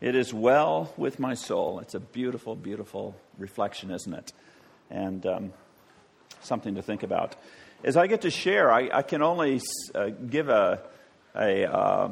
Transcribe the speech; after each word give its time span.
It 0.00 0.14
is 0.14 0.32
well 0.34 0.92
with 0.98 1.18
my 1.18 1.32
soul. 1.32 1.80
It's 1.80 1.94
a 1.94 2.00
beautiful, 2.00 2.54
beautiful 2.54 3.16
reflection, 3.38 3.90
isn't 3.90 4.12
it? 4.12 4.32
And 4.90 5.24
um, 5.24 5.52
something 6.42 6.74
to 6.74 6.82
think 6.82 7.02
about. 7.02 7.34
As 7.82 7.96
I 7.96 8.06
get 8.06 8.22
to 8.22 8.30
share, 8.30 8.70
I, 8.70 8.90
I 8.92 9.02
can 9.02 9.22
only 9.22 9.60
uh, 9.94 10.08
give 10.08 10.50
a, 10.50 10.82
a 11.34 11.64
uh, 11.64 12.10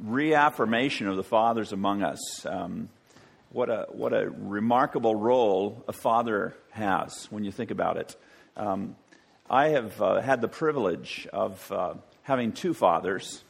reaffirmation 0.00 1.08
of 1.08 1.16
the 1.16 1.22
fathers 1.22 1.72
among 1.72 2.02
us. 2.02 2.44
Um, 2.44 2.90
what, 3.50 3.70
a, 3.70 3.86
what 3.90 4.12
a 4.12 4.28
remarkable 4.30 5.14
role 5.14 5.82
a 5.88 5.94
father 5.94 6.54
has 6.72 7.26
when 7.30 7.42
you 7.42 7.52
think 7.52 7.70
about 7.70 7.96
it. 7.96 8.16
Um, 8.56 8.96
I 9.48 9.68
have 9.68 10.00
uh, 10.00 10.20
had 10.20 10.42
the 10.42 10.48
privilege 10.48 11.26
of 11.32 11.72
uh, 11.72 11.94
having 12.22 12.52
two 12.52 12.74
fathers. 12.74 13.42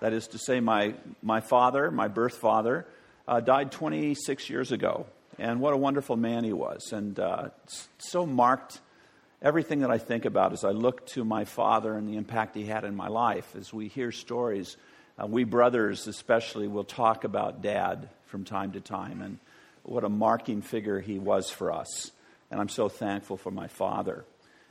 That 0.00 0.12
is 0.12 0.28
to 0.28 0.38
say, 0.38 0.60
my, 0.60 0.94
my 1.22 1.40
father, 1.40 1.90
my 1.90 2.08
birth 2.08 2.36
father, 2.36 2.86
uh, 3.26 3.40
died 3.40 3.72
26 3.72 4.50
years 4.50 4.72
ago. 4.72 5.06
And 5.38 5.60
what 5.60 5.72
a 5.72 5.76
wonderful 5.76 6.16
man 6.16 6.44
he 6.44 6.52
was. 6.52 6.92
And 6.92 7.18
uh, 7.18 7.48
so 7.98 8.26
marked 8.26 8.80
everything 9.42 9.80
that 9.80 9.90
I 9.90 9.98
think 9.98 10.24
about 10.24 10.52
as 10.52 10.64
I 10.64 10.70
look 10.70 11.06
to 11.08 11.24
my 11.24 11.44
father 11.44 11.96
and 11.96 12.08
the 12.08 12.16
impact 12.16 12.54
he 12.54 12.66
had 12.66 12.84
in 12.84 12.94
my 12.94 13.08
life. 13.08 13.54
As 13.56 13.72
we 13.72 13.88
hear 13.88 14.12
stories, 14.12 14.76
uh, 15.18 15.26
we 15.26 15.44
brothers 15.44 16.06
especially 16.06 16.68
will 16.68 16.84
talk 16.84 17.24
about 17.24 17.62
dad 17.62 18.08
from 18.26 18.44
time 18.44 18.72
to 18.72 18.80
time 18.80 19.22
and 19.22 19.38
what 19.82 20.02
a 20.02 20.08
marking 20.08 20.62
figure 20.62 21.00
he 21.00 21.18
was 21.18 21.50
for 21.50 21.72
us. 21.72 22.10
And 22.50 22.60
I'm 22.60 22.68
so 22.68 22.88
thankful 22.88 23.36
for 23.36 23.50
my 23.50 23.68
father. 23.68 24.24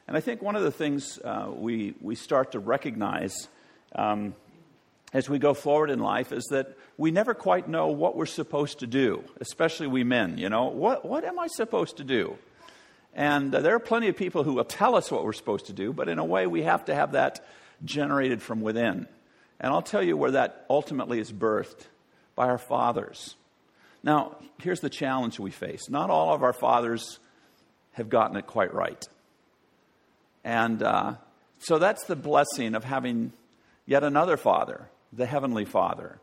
And 0.08 0.17
I 0.17 0.20
think 0.20 0.42
one 0.42 0.55
of 0.55 0.64
the 0.64 0.72
things 0.72 1.20
uh, 1.23 1.50
we, 1.53 1.94
we 2.02 2.16
start 2.16 2.53
to 2.53 2.59
recognize 2.59 3.48
um, 3.95 4.34
as 5.13 5.30
we 5.30 5.38
go 5.38 5.53
forward 5.53 5.91
in 5.91 5.99
life 5.99 6.31
is 6.31 6.45
that 6.45 6.76
we 6.98 7.12
never 7.12 7.34
quite 7.35 7.70
know 7.70 7.88
what 7.88 8.16
we're 8.16 8.26
supposed 8.26 8.80
to 8.80 8.88
do, 8.88 9.23
especially 9.39 9.88
we 9.88 10.03
men. 10.03 10.38
You 10.38 10.49
know, 10.49 10.66
what, 10.66 11.05
what 11.05 11.23
am 11.23 11.38
I 11.38 11.47
supposed 11.47 11.97
to 11.97 12.03
do? 12.03 12.38
And 13.14 13.53
uh, 13.53 13.61
there 13.61 13.75
are 13.75 13.80
plenty 13.80 14.08
of 14.08 14.17
people 14.17 14.44
who 14.44 14.53
will 14.53 14.66
tell 14.66 14.95
us 14.95 15.11
what 15.11 15.23
we're 15.23 15.33
supposed 15.33 15.67
to 15.67 15.73
do, 15.73 15.94
but 15.94 16.09
in 16.09 16.17
a 16.17 16.25
way, 16.25 16.47
we 16.47 16.64
have 16.64 16.86
to 16.86 16.95
have 16.95 17.11
that 17.11 17.45
generated 17.86 18.42
from 18.42 18.61
within. 18.61 19.08
And 19.59 19.72
I'll 19.72 19.83
tell 19.83 20.02
you 20.02 20.17
where 20.17 20.31
that 20.31 20.66
ultimately 20.67 21.20
is 21.20 21.31
birthed 21.31 21.86
by 22.36 22.48
our 22.48 22.58
fathers. 22.58 23.36
Now, 24.02 24.38
here's 24.61 24.80
the 24.80 24.89
challenge 24.89 25.39
we 25.39 25.52
face 25.52 25.89
not 25.89 26.09
all 26.09 26.33
of 26.33 26.42
our 26.42 26.53
fathers 26.53 27.20
have 27.94 28.09
gotten 28.09 28.36
it 28.36 28.48
quite 28.48 28.73
right. 28.73 29.08
And 30.44 30.81
uh, 30.81 31.14
so 31.59 31.77
that's 31.77 32.03
the 32.05 32.16
blessing 32.16 32.73
of 32.73 32.83
having 32.83 33.31
yet 33.86 34.03
another 34.03 34.38
father 34.38 34.89
the 35.16 35.25
Heavenly 35.25 35.66
Father, 35.66 36.19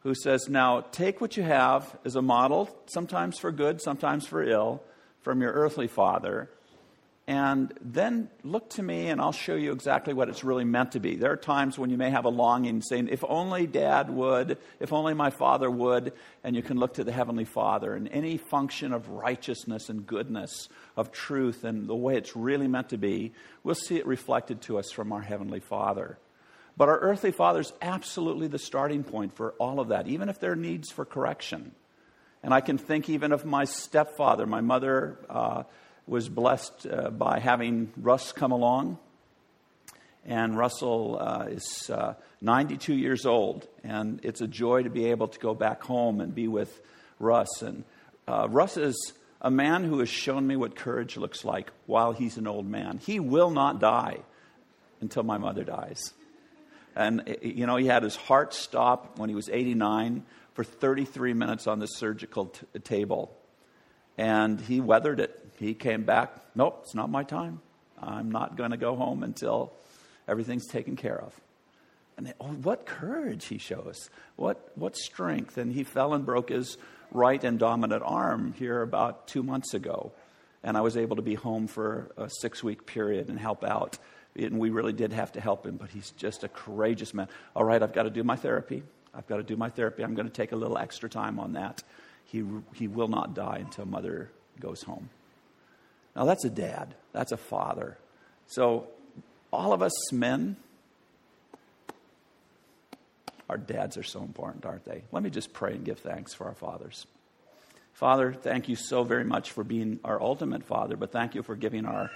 who 0.00 0.14
says, 0.14 0.48
Now 0.48 0.80
take 0.80 1.20
what 1.20 1.36
you 1.36 1.42
have 1.42 1.98
as 2.04 2.16
a 2.16 2.22
model, 2.22 2.74
sometimes 2.86 3.38
for 3.38 3.50
good, 3.50 3.80
sometimes 3.80 4.26
for 4.26 4.42
ill, 4.42 4.82
from 5.22 5.40
your 5.40 5.52
earthly 5.52 5.88
father, 5.88 6.50
and 7.28 7.72
then 7.80 8.30
look 8.44 8.70
to 8.70 8.82
me 8.84 9.08
and 9.08 9.20
I'll 9.20 9.32
show 9.32 9.56
you 9.56 9.72
exactly 9.72 10.14
what 10.14 10.28
it's 10.28 10.44
really 10.44 10.64
meant 10.64 10.92
to 10.92 11.00
be. 11.00 11.16
There 11.16 11.32
are 11.32 11.36
times 11.36 11.76
when 11.76 11.90
you 11.90 11.96
may 11.96 12.10
have 12.10 12.24
a 12.24 12.28
longing 12.28 12.82
saying, 12.82 13.08
If 13.08 13.24
only 13.28 13.66
dad 13.66 14.08
would, 14.10 14.58
if 14.78 14.92
only 14.92 15.12
my 15.12 15.30
father 15.30 15.68
would, 15.68 16.12
and 16.44 16.54
you 16.54 16.62
can 16.62 16.78
look 16.78 16.94
to 16.94 17.04
the 17.04 17.10
Heavenly 17.10 17.44
Father 17.44 17.94
and 17.94 18.08
any 18.12 18.36
function 18.36 18.92
of 18.92 19.08
righteousness 19.08 19.88
and 19.88 20.06
goodness, 20.06 20.68
of 20.96 21.10
truth, 21.10 21.64
and 21.64 21.88
the 21.88 21.96
way 21.96 22.16
it's 22.16 22.36
really 22.36 22.68
meant 22.68 22.90
to 22.90 22.98
be, 22.98 23.32
we'll 23.64 23.74
see 23.74 23.96
it 23.96 24.06
reflected 24.06 24.62
to 24.62 24.78
us 24.78 24.92
from 24.92 25.12
our 25.12 25.22
Heavenly 25.22 25.60
Father. 25.60 26.18
But 26.76 26.88
our 26.88 26.98
earthly 26.98 27.30
Father 27.30 27.60
is 27.60 27.72
absolutely 27.80 28.48
the 28.48 28.58
starting 28.58 29.02
point 29.02 29.34
for 29.34 29.52
all 29.52 29.80
of 29.80 29.88
that, 29.88 30.06
even 30.08 30.28
if 30.28 30.38
there 30.40 30.52
are 30.52 30.56
needs 30.56 30.90
for 30.90 31.04
correction. 31.04 31.72
And 32.42 32.52
I 32.52 32.60
can 32.60 32.76
think 32.76 33.08
even 33.08 33.32
of 33.32 33.44
my 33.44 33.64
stepfather. 33.64 34.46
My 34.46 34.60
mother 34.60 35.18
uh, 35.28 35.62
was 36.06 36.28
blessed 36.28 36.86
uh, 36.86 37.10
by 37.10 37.38
having 37.38 37.92
Russ 37.96 38.32
come 38.32 38.52
along. 38.52 38.98
And 40.26 40.56
Russell 40.56 41.18
uh, 41.20 41.46
is 41.48 41.88
uh, 41.88 42.14
92 42.40 42.94
years 42.94 43.24
old. 43.24 43.66
And 43.82 44.20
it's 44.22 44.42
a 44.42 44.46
joy 44.46 44.82
to 44.82 44.90
be 44.90 45.06
able 45.06 45.28
to 45.28 45.38
go 45.38 45.54
back 45.54 45.82
home 45.82 46.20
and 46.20 46.34
be 46.34 46.46
with 46.46 46.80
Russ. 47.18 47.62
And 47.62 47.84
uh, 48.28 48.48
Russ 48.50 48.76
is 48.76 49.14
a 49.40 49.50
man 49.50 49.84
who 49.84 49.98
has 50.00 50.08
shown 50.08 50.46
me 50.46 50.56
what 50.56 50.76
courage 50.76 51.16
looks 51.16 51.44
like 51.44 51.70
while 51.86 52.12
he's 52.12 52.36
an 52.36 52.46
old 52.46 52.66
man. 52.66 52.98
He 52.98 53.18
will 53.18 53.50
not 53.50 53.80
die 53.80 54.18
until 55.00 55.22
my 55.22 55.38
mother 55.38 55.64
dies. 55.64 56.12
And, 56.96 57.22
eh, 57.26 57.34
eh, 57.42 57.48
you 57.48 57.66
know, 57.66 57.76
he 57.76 57.86
had 57.86 58.02
his 58.02 58.16
heart 58.16 58.54
stop 58.54 59.18
when 59.18 59.28
he 59.28 59.34
was 59.34 59.48
89 59.50 60.24
for 60.54 60.64
33 60.64 61.34
minutes 61.34 61.66
on 61.66 61.78
the 61.78 61.86
surgical 61.86 62.46
t- 62.46 62.66
eh, 62.74 62.78
table. 62.82 63.36
And 64.16 64.58
he 64.58 64.80
weathered 64.80 65.20
it. 65.20 65.52
He 65.58 65.74
came 65.74 66.04
back, 66.04 66.34
nope, 66.54 66.80
it's 66.82 66.94
not 66.94 67.10
my 67.10 67.22
time. 67.22 67.60
I'm 68.02 68.30
not 68.30 68.56
going 68.56 68.70
to 68.70 68.78
go 68.78 68.96
home 68.96 69.22
until 69.22 69.72
everything's 70.26 70.66
taken 70.66 70.96
care 70.96 71.20
of. 71.20 71.38
And 72.16 72.26
they, 72.26 72.32
oh, 72.40 72.46
what 72.46 72.86
courage 72.86 73.46
he 73.46 73.58
shows. 73.58 74.08
What, 74.36 74.72
what 74.74 74.96
strength. 74.96 75.58
And 75.58 75.70
he 75.70 75.84
fell 75.84 76.14
and 76.14 76.24
broke 76.24 76.48
his 76.48 76.78
right 77.12 77.42
and 77.44 77.58
dominant 77.58 78.02
arm 78.04 78.54
here 78.54 78.80
about 78.80 79.28
two 79.28 79.42
months 79.42 79.74
ago. 79.74 80.12
And 80.62 80.78
I 80.78 80.80
was 80.80 80.96
able 80.96 81.16
to 81.16 81.22
be 81.22 81.34
home 81.34 81.66
for 81.66 82.10
a 82.16 82.30
six 82.40 82.64
week 82.64 82.86
period 82.86 83.28
and 83.28 83.38
help 83.38 83.64
out 83.64 83.98
and 84.38 84.58
we 84.58 84.70
really 84.70 84.92
did 84.92 85.12
have 85.12 85.32
to 85.32 85.40
help 85.40 85.66
him, 85.66 85.76
but 85.76 85.90
he's 85.90 86.10
just 86.12 86.44
a 86.44 86.48
courageous 86.48 87.14
man. 87.14 87.28
All 87.54 87.64
right, 87.64 87.82
I've 87.82 87.92
got 87.92 88.04
to 88.04 88.10
do 88.10 88.22
my 88.22 88.36
therapy. 88.36 88.82
I've 89.14 89.26
got 89.26 89.38
to 89.38 89.42
do 89.42 89.56
my 89.56 89.70
therapy. 89.70 90.02
I'm 90.02 90.14
going 90.14 90.28
to 90.28 90.32
take 90.32 90.52
a 90.52 90.56
little 90.56 90.76
extra 90.76 91.08
time 91.08 91.38
on 91.38 91.54
that. 91.54 91.82
He, 92.26 92.44
he 92.74 92.88
will 92.88 93.08
not 93.08 93.34
die 93.34 93.58
until 93.60 93.86
mother 93.86 94.30
goes 94.60 94.82
home. 94.82 95.08
Now, 96.14 96.24
that's 96.24 96.44
a 96.44 96.50
dad, 96.50 96.94
that's 97.12 97.32
a 97.32 97.36
father. 97.36 97.98
So, 98.46 98.88
all 99.52 99.72
of 99.72 99.82
us 99.82 100.12
men, 100.12 100.56
our 103.48 103.56
dads 103.56 103.96
are 103.96 104.02
so 104.02 104.22
important, 104.22 104.66
aren't 104.66 104.84
they? 104.84 105.02
Let 105.12 105.22
me 105.22 105.30
just 105.30 105.52
pray 105.52 105.72
and 105.72 105.84
give 105.84 105.98
thanks 106.00 106.34
for 106.34 106.46
our 106.46 106.54
fathers. 106.54 107.06
Father, 107.92 108.32
thank 108.32 108.68
you 108.68 108.76
so 108.76 109.04
very 109.04 109.24
much 109.24 109.52
for 109.52 109.64
being 109.64 110.00
our 110.04 110.20
ultimate 110.20 110.64
father, 110.64 110.96
but 110.96 111.12
thank 111.12 111.34
you 111.34 111.42
for 111.42 111.54
giving 111.54 111.86
our 111.86 112.10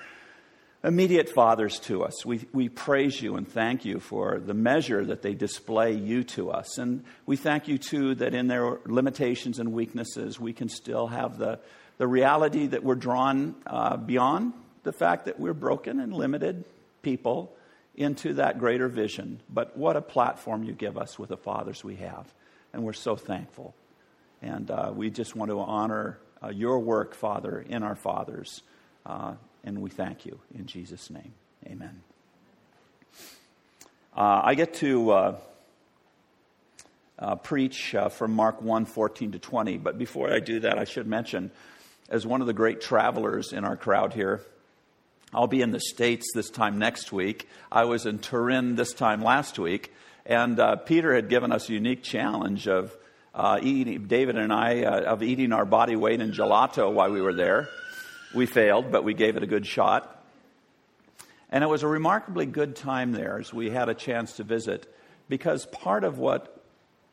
immediate 0.82 1.28
fathers 1.28 1.78
to 1.80 2.04
us. 2.04 2.24
We, 2.24 2.46
we 2.52 2.68
praise 2.68 3.20
you 3.20 3.36
and 3.36 3.46
thank 3.46 3.84
you 3.84 4.00
for 4.00 4.40
the 4.40 4.54
measure 4.54 5.04
that 5.04 5.22
they 5.22 5.34
display 5.34 5.92
you 5.92 6.24
to 6.24 6.50
us. 6.50 6.78
And 6.78 7.04
we 7.26 7.36
thank 7.36 7.68
you, 7.68 7.76
too, 7.76 8.14
that 8.16 8.34
in 8.34 8.46
their 8.46 8.78
limitations 8.86 9.58
and 9.58 9.72
weaknesses, 9.72 10.40
we 10.40 10.52
can 10.52 10.68
still 10.68 11.06
have 11.08 11.36
the, 11.36 11.58
the 11.98 12.06
reality 12.06 12.66
that 12.68 12.82
we're 12.82 12.94
drawn 12.94 13.54
uh, 13.66 13.96
beyond 13.96 14.54
the 14.82 14.92
fact 14.92 15.26
that 15.26 15.38
we're 15.38 15.52
broken 15.52 16.00
and 16.00 16.14
limited 16.14 16.64
people 17.02 17.54
into 17.94 18.34
that 18.34 18.58
greater 18.58 18.88
vision. 18.88 19.40
But 19.50 19.76
what 19.76 19.96
a 19.96 20.00
platform 20.00 20.64
you 20.64 20.72
give 20.72 20.96
us 20.96 21.18
with 21.18 21.28
the 21.28 21.36
fathers 21.36 21.84
we 21.84 21.96
have. 21.96 22.32
And 22.72 22.84
we're 22.84 22.94
so 22.94 23.16
thankful. 23.16 23.74
And 24.40 24.70
uh, 24.70 24.92
we 24.94 25.10
just 25.10 25.36
want 25.36 25.50
to 25.50 25.60
honor 25.60 26.18
uh, 26.42 26.48
your 26.48 26.78
work, 26.78 27.14
Father, 27.14 27.60
in 27.60 27.82
our 27.82 27.96
fathers. 27.96 28.62
And 29.64 29.80
we 29.80 29.90
thank 29.90 30.24
you 30.24 30.40
in 30.54 30.66
Jesus' 30.66 31.10
name. 31.10 31.34
Amen. 31.66 32.02
Uh, 34.16 34.40
I 34.44 34.54
get 34.54 34.74
to 34.74 35.10
uh, 35.10 35.36
uh, 37.18 37.36
preach 37.36 37.94
uh, 37.94 38.08
from 38.08 38.32
Mark 38.32 38.62
1 38.62 38.86
14 38.86 39.32
to 39.32 39.38
20, 39.38 39.78
but 39.78 39.98
before 39.98 40.32
I 40.32 40.40
do 40.40 40.60
that, 40.60 40.78
I 40.78 40.84
should 40.84 41.06
mention, 41.06 41.50
as 42.08 42.26
one 42.26 42.40
of 42.40 42.46
the 42.46 42.52
great 42.52 42.80
travelers 42.80 43.52
in 43.52 43.64
our 43.64 43.76
crowd 43.76 44.14
here, 44.14 44.40
I'll 45.32 45.46
be 45.46 45.62
in 45.62 45.70
the 45.70 45.80
States 45.80 46.32
this 46.34 46.50
time 46.50 46.78
next 46.78 47.12
week. 47.12 47.48
I 47.70 47.84
was 47.84 48.04
in 48.04 48.18
Turin 48.18 48.74
this 48.74 48.92
time 48.92 49.22
last 49.22 49.58
week, 49.58 49.94
and 50.26 50.58
uh, 50.58 50.76
Peter 50.76 51.14
had 51.14 51.28
given 51.28 51.52
us 51.52 51.68
a 51.68 51.72
unique 51.72 52.02
challenge 52.02 52.66
of 52.66 52.96
uh, 53.32 53.60
eating, 53.62 54.06
David 54.06 54.36
and 54.36 54.52
I, 54.52 54.82
of 54.82 55.22
eating 55.22 55.52
our 55.52 55.64
body 55.64 55.94
weight 55.94 56.20
in 56.20 56.32
gelato 56.32 56.92
while 56.92 57.12
we 57.12 57.20
were 57.20 57.34
there. 57.34 57.68
We 58.34 58.46
failed, 58.46 58.92
but 58.92 59.04
we 59.04 59.14
gave 59.14 59.36
it 59.36 59.42
a 59.42 59.46
good 59.46 59.66
shot. 59.66 60.16
And 61.50 61.64
it 61.64 61.66
was 61.66 61.82
a 61.82 61.88
remarkably 61.88 62.46
good 62.46 62.76
time 62.76 63.12
there 63.12 63.40
as 63.40 63.52
we 63.52 63.70
had 63.70 63.88
a 63.88 63.94
chance 63.94 64.34
to 64.34 64.44
visit 64.44 64.92
because 65.28 65.66
part 65.66 66.04
of 66.04 66.18
what 66.18 66.56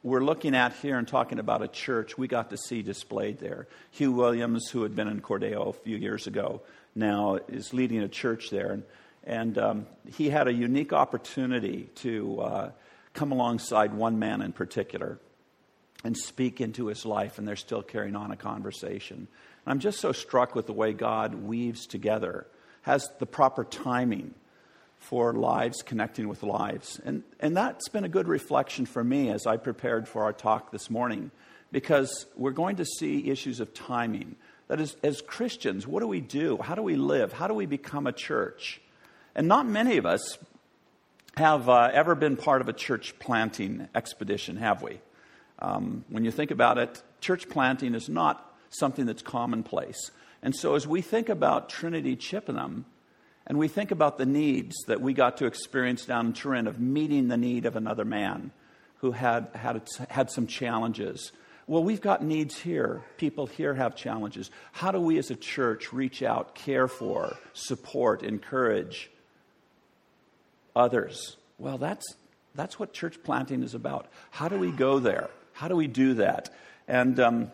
we're 0.03 0.23
looking 0.23 0.55
at 0.55 0.73
here 0.73 0.97
and 0.97 1.07
talking 1.07 1.39
about 1.39 1.63
a 1.63 1.67
church 1.67 2.17
we 2.17 2.27
got 2.27 2.51
to 2.51 2.57
see 2.57 2.83
displayed 2.83 3.39
there. 3.39 3.67
Hugh 3.91 4.11
Williams, 4.11 4.69
who 4.69 4.83
had 4.83 4.95
been 4.95 5.07
in 5.07 5.21
Cordeo 5.21 5.69
a 5.69 5.73
few 5.73 5.97
years 5.97 6.27
ago, 6.27 6.61
now 6.95 7.39
is 7.47 7.73
leading 7.73 7.99
a 8.03 8.07
church 8.07 8.51
there. 8.51 8.71
And, 8.71 8.83
and 9.25 9.57
um, 9.57 9.87
he 10.15 10.29
had 10.29 10.47
a 10.47 10.53
unique 10.53 10.93
opportunity 10.93 11.89
to 11.95 12.41
uh, 12.41 12.71
come 13.13 13.31
alongside 13.31 13.93
one 13.93 14.19
man 14.19 14.41
in 14.41 14.53
particular 14.53 15.17
and 16.03 16.15
speak 16.15 16.61
into 16.61 16.87
his 16.87 17.05
life, 17.05 17.39
and 17.39 17.47
they're 17.47 17.55
still 17.55 17.81
carrying 17.81 18.15
on 18.15 18.31
a 18.31 18.37
conversation. 18.37 19.27
I'm 19.67 19.79
just 19.79 19.99
so 19.99 20.11
struck 20.11 20.55
with 20.55 20.65
the 20.65 20.73
way 20.73 20.93
God 20.93 21.35
weaves 21.35 21.85
together, 21.87 22.47
has 22.83 23.09
the 23.19 23.25
proper 23.25 23.63
timing 23.63 24.33
for 24.97 25.33
lives 25.33 25.81
connecting 25.81 26.27
with 26.27 26.41
lives. 26.41 26.99
And, 27.03 27.23
and 27.39 27.55
that's 27.55 27.89
been 27.89 28.03
a 28.03 28.09
good 28.09 28.27
reflection 28.27 28.85
for 28.85 29.03
me 29.03 29.29
as 29.29 29.45
I 29.45 29.57
prepared 29.57 30.07
for 30.07 30.23
our 30.23 30.33
talk 30.33 30.71
this 30.71 30.89
morning, 30.89 31.31
because 31.71 32.25
we're 32.35 32.51
going 32.51 32.77
to 32.77 32.85
see 32.85 33.29
issues 33.29 33.59
of 33.59 33.73
timing. 33.73 34.37
That 34.69 34.79
is, 34.79 34.95
as 35.03 35.21
Christians, 35.21 35.85
what 35.85 35.99
do 35.99 36.07
we 36.07 36.21
do? 36.21 36.57
How 36.57 36.75
do 36.75 36.81
we 36.81 36.95
live? 36.95 37.33
How 37.33 37.47
do 37.47 37.53
we 37.53 37.65
become 37.65 38.07
a 38.07 38.11
church? 38.11 38.81
And 39.35 39.47
not 39.47 39.67
many 39.67 39.97
of 39.97 40.05
us 40.05 40.37
have 41.35 41.69
uh, 41.69 41.91
ever 41.93 42.15
been 42.15 42.37
part 42.37 42.61
of 42.61 42.69
a 42.69 42.73
church 42.73 43.19
planting 43.19 43.87
expedition, 43.93 44.57
have 44.57 44.81
we? 44.81 44.99
Um, 45.59 46.05
when 46.09 46.25
you 46.25 46.31
think 46.31 46.51
about 46.51 46.77
it, 46.77 47.01
church 47.21 47.47
planting 47.49 47.95
is 47.95 48.09
not 48.09 48.46
something 48.69 49.05
that's 49.05 49.21
commonplace. 49.21 50.11
And 50.41 50.55
so, 50.55 50.75
as 50.75 50.87
we 50.87 51.01
think 51.01 51.29
about 51.29 51.69
Trinity 51.69 52.15
Chippenham, 52.15 52.85
and 53.47 53.57
we 53.57 53.69
think 53.69 53.91
about 53.91 54.17
the 54.17 54.25
needs 54.25 54.75
that 54.87 55.01
we 55.01 55.13
got 55.13 55.37
to 55.37 55.45
experience 55.45 56.05
down 56.05 56.27
in 56.27 56.33
Turin 56.33 56.67
of 56.67 56.79
meeting 56.79 57.29
the 57.29 57.37
need 57.37 57.65
of 57.65 57.77
another 57.77 58.03
man 58.03 58.51
who 58.97 59.11
had, 59.11 59.47
had, 59.55 59.87
had 60.09 60.29
some 60.29 60.47
challenges. 60.47 61.31
Well, 61.65 61.83
we've 61.83 62.01
got 62.01 62.23
needs 62.23 62.57
here. 62.57 63.03
People 63.17 63.45
here 63.45 63.73
have 63.73 63.95
challenges. 63.95 64.51
How 64.73 64.91
do 64.91 64.99
we 64.99 65.17
as 65.17 65.31
a 65.31 65.35
church 65.35 65.93
reach 65.93 66.21
out, 66.21 66.55
care 66.55 66.87
for, 66.87 67.37
support, 67.53 68.21
encourage 68.21 69.09
others? 70.75 71.37
Well, 71.57 71.77
that's, 71.77 72.05
that's 72.53 72.79
what 72.79 72.93
church 72.93 73.23
planting 73.23 73.63
is 73.63 73.73
about. 73.73 74.07
How 74.29 74.49
do 74.49 74.57
we 74.57 74.71
go 74.71 74.99
there? 74.99 75.29
How 75.53 75.67
do 75.67 75.75
we 75.75 75.87
do 75.87 76.15
that? 76.15 76.49
And 76.87 77.19
um, 77.19 77.51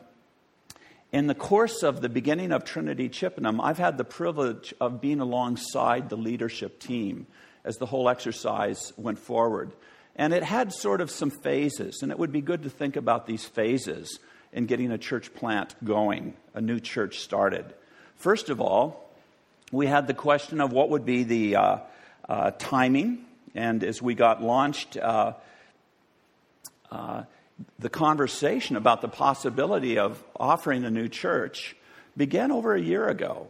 in 1.13 1.27
the 1.27 1.35
course 1.35 1.83
of 1.83 2.01
the 2.01 2.09
beginning 2.09 2.51
of 2.51 2.65
Trinity 2.65 3.07
Chippenham, 3.07 3.61
I've 3.61 3.77
had 3.77 3.99
the 3.99 4.03
privilege 4.03 4.73
of 4.81 4.99
being 4.99 5.19
alongside 5.19 6.09
the 6.09 6.17
leadership 6.17 6.79
team 6.79 7.27
as 7.63 7.77
the 7.77 7.85
whole 7.85 8.09
exercise 8.09 8.91
went 8.97 9.19
forward. 9.19 9.71
And 10.15 10.33
it 10.33 10.43
had 10.43 10.73
sort 10.73 11.01
of 11.01 11.11
some 11.11 11.29
phases, 11.29 12.01
and 12.01 12.11
it 12.11 12.17
would 12.17 12.31
be 12.31 12.41
good 12.41 12.63
to 12.63 12.69
think 12.69 12.95
about 12.95 13.27
these 13.27 13.45
phases 13.45 14.19
in 14.51 14.65
getting 14.65 14.91
a 14.91 14.97
church 14.97 15.33
plant 15.35 15.75
going, 15.83 16.33
a 16.55 16.61
new 16.61 16.79
church 16.79 17.19
started. 17.19 17.65
First 18.15 18.49
of 18.49 18.59
all, 18.59 19.07
we 19.71 19.85
had 19.85 20.07
the 20.07 20.13
question 20.15 20.61
of 20.61 20.73
what 20.73 20.89
would 20.89 21.05
be 21.05 21.23
the 21.23 21.55
uh, 21.57 21.77
uh, 22.27 22.51
timing, 22.57 23.23
and 23.53 23.83
as 23.83 24.01
we 24.01 24.15
got 24.15 24.41
launched, 24.41 24.97
uh, 24.97 25.33
uh 26.91 27.23
the 27.79 27.89
conversation 27.89 28.75
about 28.75 29.01
the 29.01 29.07
possibility 29.07 29.97
of 29.97 30.23
offering 30.35 30.83
a 30.85 30.89
new 30.89 31.07
church 31.07 31.75
began 32.15 32.51
over 32.51 32.73
a 32.73 32.81
year 32.81 33.07
ago. 33.07 33.47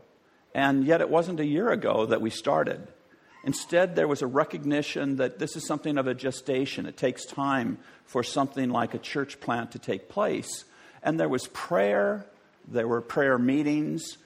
And 0.56 0.86
yet 0.86 1.02
it 1.02 1.10
wasn't 1.10 1.40
a 1.40 1.46
year 1.46 1.72
ago 1.72 2.06
that 2.06 2.22
we 2.22 2.30
started. 2.30 2.88
Instead, 3.44 3.96
there 3.96 4.08
was 4.08 4.22
a 4.22 4.28
recognition 4.28 5.18
that 5.18 5.40
this 5.40 5.56
is 5.56 5.68
something 5.68 5.98
of 5.98 6.08
a 6.08 6.14
gestation. 6.14 6.86
It 6.86 6.96
takes 6.96 7.26
time 7.26 7.78
for 8.06 8.24
something 8.24 8.70
like 8.70 8.94
a 8.94 9.00
church 9.00 9.40
plant 9.42 9.72
to 9.72 9.80
take 9.80 10.10
place. 10.10 10.64
And 11.02 11.20
there 11.20 11.28
was 11.28 11.48
prayer, 11.48 12.26
there 12.68 12.88
were 12.88 13.02
prayer 13.02 13.38
meetings, 13.38 14.18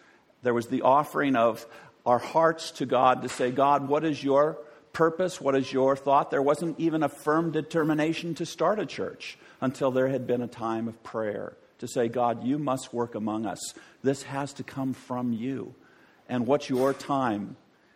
there 0.44 0.54
was 0.54 0.68
the 0.68 0.84
offering 0.84 1.36
of 1.36 1.66
our 2.06 2.20
hearts 2.20 2.72
to 2.72 2.86
God 2.86 3.24
to 3.24 3.30
say, 3.30 3.52
God, 3.52 3.88
what 3.88 4.06
is 4.06 4.24
your 4.24 4.60
purpose? 4.94 5.42
What 5.42 5.56
is 5.56 5.74
your 5.74 5.96
thought? 5.96 6.30
There 6.30 6.42
wasn't 6.42 6.80
even 6.80 7.02
a 7.02 7.10
firm 7.10 7.52
determination 7.52 8.36
to 8.36 8.46
start 8.46 8.80
a 8.80 8.86
church 8.86 9.38
until 9.62 9.92
there 9.92 10.08
had 10.08 10.28
been 10.28 10.42
a 10.42 10.48
time 10.48 10.88
of 10.88 11.02
prayer 11.04 11.58
to 11.80 11.88
say, 11.88 12.08
God, 12.08 12.44
you 12.44 12.58
must 12.58 12.94
work 12.94 13.16
among 13.16 13.46
us. 13.46 13.60
This 14.04 14.24
has 14.24 14.54
to 14.54 14.64
come 14.64 14.94
from 14.94 15.34
you. 15.34 15.76
And 16.28 16.48
what's 16.48 16.70
your 16.70 16.94
time? 16.94 17.56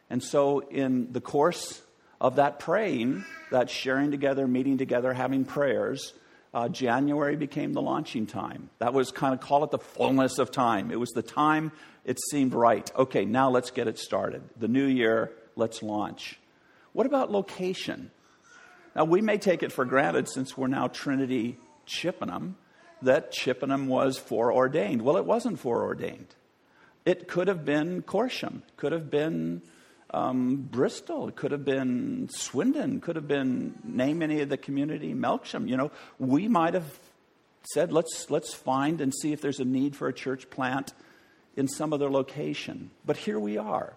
And 0.09 0.23
so, 0.23 0.59
in 0.59 1.11
the 1.11 1.21
course 1.21 1.81
of 2.19 2.35
that 2.35 2.59
praying, 2.59 3.25
that 3.51 3.69
sharing 3.69 4.11
together, 4.11 4.47
meeting 4.47 4.77
together, 4.77 5.13
having 5.13 5.45
prayers, 5.45 6.13
uh, 6.53 6.67
January 6.69 7.35
became 7.35 7.73
the 7.73 7.81
launching 7.81 8.25
time. 8.25 8.69
That 8.79 8.93
was 8.93 9.11
kind 9.11 9.33
of 9.33 9.39
call 9.39 9.63
it 9.63 9.71
the 9.71 9.79
fullness 9.79 10.37
of 10.37 10.51
time. 10.51 10.91
It 10.91 10.99
was 10.99 11.11
the 11.11 11.21
time 11.21 11.71
it 12.03 12.19
seemed 12.29 12.53
right. 12.53 12.89
Okay, 12.95 13.25
now 13.25 13.49
let's 13.49 13.71
get 13.71 13.87
it 13.87 13.97
started. 13.97 14.43
The 14.57 14.67
new 14.67 14.85
year, 14.85 15.31
let's 15.55 15.81
launch. 15.81 16.39
What 16.93 17.05
about 17.05 17.31
location? 17.31 18.11
Now, 18.95 19.05
we 19.05 19.21
may 19.21 19.37
take 19.37 19.63
it 19.63 19.71
for 19.71 19.85
granted 19.85 20.27
since 20.27 20.57
we're 20.57 20.67
now 20.67 20.87
Trinity 20.87 21.57
Chippenham 21.85 22.57
that 23.01 23.31
Chippenham 23.31 23.87
was 23.87 24.17
foreordained. 24.17 25.01
Well, 25.01 25.17
it 25.17 25.25
wasn't 25.25 25.59
foreordained. 25.59 26.35
It 27.05 27.27
could 27.27 27.47
have 27.47 27.65
been 27.65 28.03
Corsham, 28.03 28.61
could 28.77 28.91
have 28.91 29.09
been 29.09 29.61
um, 30.11 30.57
Bristol, 30.57 31.31
could 31.31 31.51
have 31.51 31.65
been 31.65 32.29
Swindon, 32.31 32.99
could 32.99 33.15
have 33.15 33.27
been 33.27 33.79
name 33.83 34.21
any 34.21 34.41
of 34.41 34.49
the 34.49 34.57
community, 34.57 35.13
Melksham. 35.13 35.67
You 35.67 35.77
know, 35.77 35.91
we 36.19 36.47
might 36.47 36.73
have 36.73 36.99
said, 37.73 37.91
let's, 37.91 38.29
let's 38.29 38.53
find 38.53 39.01
and 39.01 39.13
see 39.13 39.33
if 39.33 39.41
there's 39.41 39.59
a 39.59 39.65
need 39.65 39.95
for 39.95 40.07
a 40.07 40.13
church 40.13 40.49
plant 40.49 40.93
in 41.55 41.67
some 41.67 41.93
other 41.93 42.09
location. 42.09 42.91
But 43.05 43.17
here 43.17 43.39
we 43.39 43.57
are. 43.57 43.95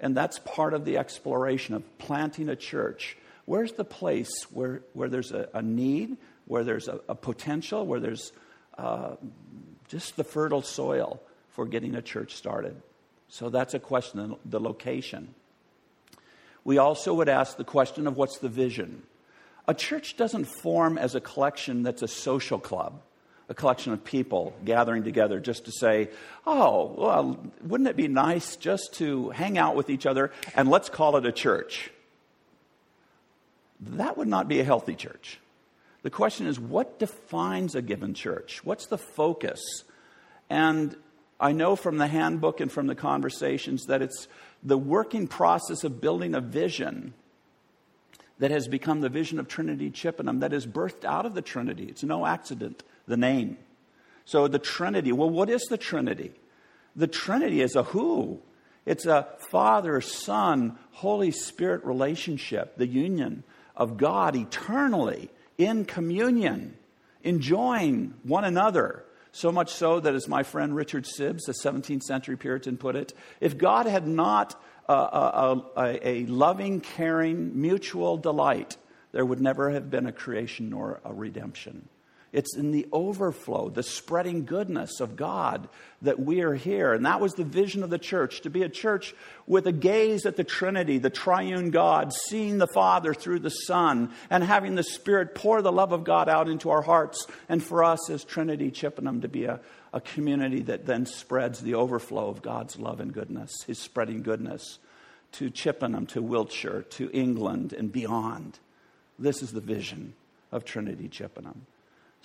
And 0.00 0.16
that's 0.16 0.38
part 0.40 0.74
of 0.74 0.84
the 0.84 0.98
exploration 0.98 1.74
of 1.74 1.98
planting 1.98 2.48
a 2.48 2.56
church 2.56 3.16
Where's 3.46 3.72
the 3.72 3.84
place 3.84 4.44
where, 4.50 4.82
where 4.92 5.08
there's 5.08 5.32
a, 5.32 5.48
a 5.52 5.62
need, 5.62 6.16
where 6.46 6.64
there's 6.64 6.88
a, 6.88 7.00
a 7.08 7.14
potential, 7.14 7.86
where 7.86 8.00
there's 8.00 8.32
uh, 8.78 9.16
just 9.88 10.16
the 10.16 10.24
fertile 10.24 10.62
soil 10.62 11.20
for 11.50 11.66
getting 11.66 11.94
a 11.94 12.02
church 12.02 12.34
started? 12.34 12.80
So 13.28 13.50
that's 13.50 13.74
a 13.74 13.78
question, 13.78 14.36
the 14.44 14.60
location. 14.60 15.34
We 16.64 16.78
also 16.78 17.12
would 17.14 17.28
ask 17.28 17.56
the 17.56 17.64
question 17.64 18.06
of 18.06 18.16
what's 18.16 18.38
the 18.38 18.48
vision? 18.48 19.02
A 19.68 19.74
church 19.74 20.16
doesn't 20.16 20.44
form 20.44 20.98
as 20.98 21.14
a 21.14 21.20
collection 21.20 21.82
that's 21.82 22.02
a 22.02 22.08
social 22.08 22.58
club, 22.58 23.00
a 23.48 23.54
collection 23.54 23.92
of 23.92 24.04
people 24.04 24.54
gathering 24.64 25.04
together 25.04 25.40
just 25.40 25.66
to 25.66 25.72
say, 25.72 26.08
oh, 26.46 26.94
well, 26.96 27.38
wouldn't 27.62 27.88
it 27.88 27.96
be 27.96 28.08
nice 28.08 28.56
just 28.56 28.94
to 28.94 29.30
hang 29.30 29.58
out 29.58 29.76
with 29.76 29.90
each 29.90 30.06
other 30.06 30.32
and 30.54 30.70
let's 30.70 30.88
call 30.88 31.16
it 31.16 31.26
a 31.26 31.32
church? 31.32 31.90
That 33.90 34.16
would 34.16 34.28
not 34.28 34.48
be 34.48 34.60
a 34.60 34.64
healthy 34.64 34.94
church. 34.94 35.38
The 36.02 36.10
question 36.10 36.46
is, 36.46 36.60
what 36.60 36.98
defines 36.98 37.74
a 37.74 37.82
given 37.82 38.14
church? 38.14 38.64
What's 38.64 38.86
the 38.86 38.98
focus? 38.98 39.60
And 40.50 40.94
I 41.40 41.52
know 41.52 41.76
from 41.76 41.96
the 41.98 42.06
handbook 42.06 42.60
and 42.60 42.70
from 42.70 42.86
the 42.86 42.94
conversations 42.94 43.86
that 43.86 44.02
it's 44.02 44.28
the 44.62 44.78
working 44.78 45.26
process 45.26 45.82
of 45.82 46.00
building 46.00 46.34
a 46.34 46.40
vision 46.40 47.14
that 48.38 48.50
has 48.50 48.68
become 48.68 49.00
the 49.00 49.08
vision 49.08 49.38
of 49.38 49.48
Trinity 49.48 49.90
Chippenham 49.90 50.40
that 50.40 50.52
is 50.52 50.66
birthed 50.66 51.04
out 51.04 51.24
of 51.24 51.34
the 51.34 51.42
Trinity. 51.42 51.84
It's 51.84 52.02
no 52.02 52.26
accident, 52.26 52.82
the 53.06 53.16
name. 53.16 53.56
So 54.24 54.48
the 54.48 54.58
Trinity, 54.58 55.12
well, 55.12 55.30
what 55.30 55.48
is 55.48 55.62
the 55.64 55.78
Trinity? 55.78 56.32
The 56.96 57.06
Trinity 57.06 57.60
is 57.60 57.76
a 57.76 57.82
who. 57.82 58.40
It's 58.86 59.06
a 59.06 59.28
Father, 59.50 60.00
Son, 60.00 60.78
Holy 60.92 61.30
Spirit 61.30 61.84
relationship, 61.84 62.76
the 62.76 62.86
union 62.86 63.44
of 63.76 63.96
God 63.96 64.36
eternally 64.36 65.30
in 65.58 65.84
communion, 65.84 66.76
enjoying 67.22 68.14
one 68.22 68.44
another. 68.44 69.04
So 69.32 69.50
much 69.50 69.72
so 69.72 69.98
that, 70.00 70.14
as 70.14 70.28
my 70.28 70.44
friend 70.44 70.76
Richard 70.76 71.04
Sibbes, 71.04 71.46
the 71.46 71.52
17th 71.52 72.02
century 72.02 72.36
Puritan, 72.36 72.76
put 72.76 72.94
it, 72.94 73.14
if 73.40 73.58
God 73.58 73.86
had 73.86 74.06
not 74.06 74.60
a, 74.88 74.92
a, 74.92 75.64
a, 75.76 76.08
a 76.08 76.26
loving, 76.26 76.80
caring, 76.80 77.60
mutual 77.60 78.16
delight, 78.16 78.76
there 79.12 79.24
would 79.24 79.40
never 79.40 79.70
have 79.70 79.90
been 79.90 80.06
a 80.06 80.12
creation 80.12 80.70
nor 80.70 81.00
a 81.04 81.12
redemption. 81.12 81.88
It's 82.34 82.56
in 82.56 82.72
the 82.72 82.88
overflow, 82.90 83.68
the 83.68 83.84
spreading 83.84 84.44
goodness 84.44 84.98
of 84.98 85.14
God 85.14 85.68
that 86.02 86.18
we 86.18 86.40
are 86.42 86.54
here. 86.54 86.92
And 86.92 87.06
that 87.06 87.20
was 87.20 87.34
the 87.34 87.44
vision 87.44 87.84
of 87.84 87.90
the 87.90 87.98
church 87.98 88.40
to 88.40 88.50
be 88.50 88.64
a 88.64 88.68
church 88.68 89.14
with 89.46 89.68
a 89.68 89.72
gaze 89.72 90.26
at 90.26 90.34
the 90.34 90.42
Trinity, 90.42 90.98
the 90.98 91.10
triune 91.10 91.70
God, 91.70 92.12
seeing 92.12 92.58
the 92.58 92.66
Father 92.66 93.14
through 93.14 93.38
the 93.38 93.50
Son, 93.50 94.12
and 94.30 94.42
having 94.42 94.74
the 94.74 94.82
Spirit 94.82 95.36
pour 95.36 95.62
the 95.62 95.70
love 95.70 95.92
of 95.92 96.02
God 96.02 96.28
out 96.28 96.48
into 96.48 96.70
our 96.70 96.82
hearts. 96.82 97.24
And 97.48 97.62
for 97.62 97.84
us 97.84 98.10
as 98.10 98.24
Trinity 98.24 98.72
Chippenham 98.72 99.20
to 99.20 99.28
be 99.28 99.44
a, 99.44 99.60
a 99.92 100.00
community 100.00 100.62
that 100.62 100.86
then 100.86 101.06
spreads 101.06 101.60
the 101.60 101.74
overflow 101.74 102.28
of 102.28 102.42
God's 102.42 102.80
love 102.80 102.98
and 102.98 103.14
goodness, 103.14 103.52
His 103.64 103.78
spreading 103.78 104.24
goodness 104.24 104.80
to 105.34 105.50
Chippenham, 105.50 106.06
to 106.06 106.20
Wiltshire, 106.20 106.82
to 106.82 107.10
England, 107.12 107.72
and 107.72 107.92
beyond. 107.92 108.58
This 109.20 109.40
is 109.40 109.52
the 109.52 109.60
vision 109.60 110.14
of 110.50 110.64
Trinity 110.64 111.06
Chippenham. 111.06 111.66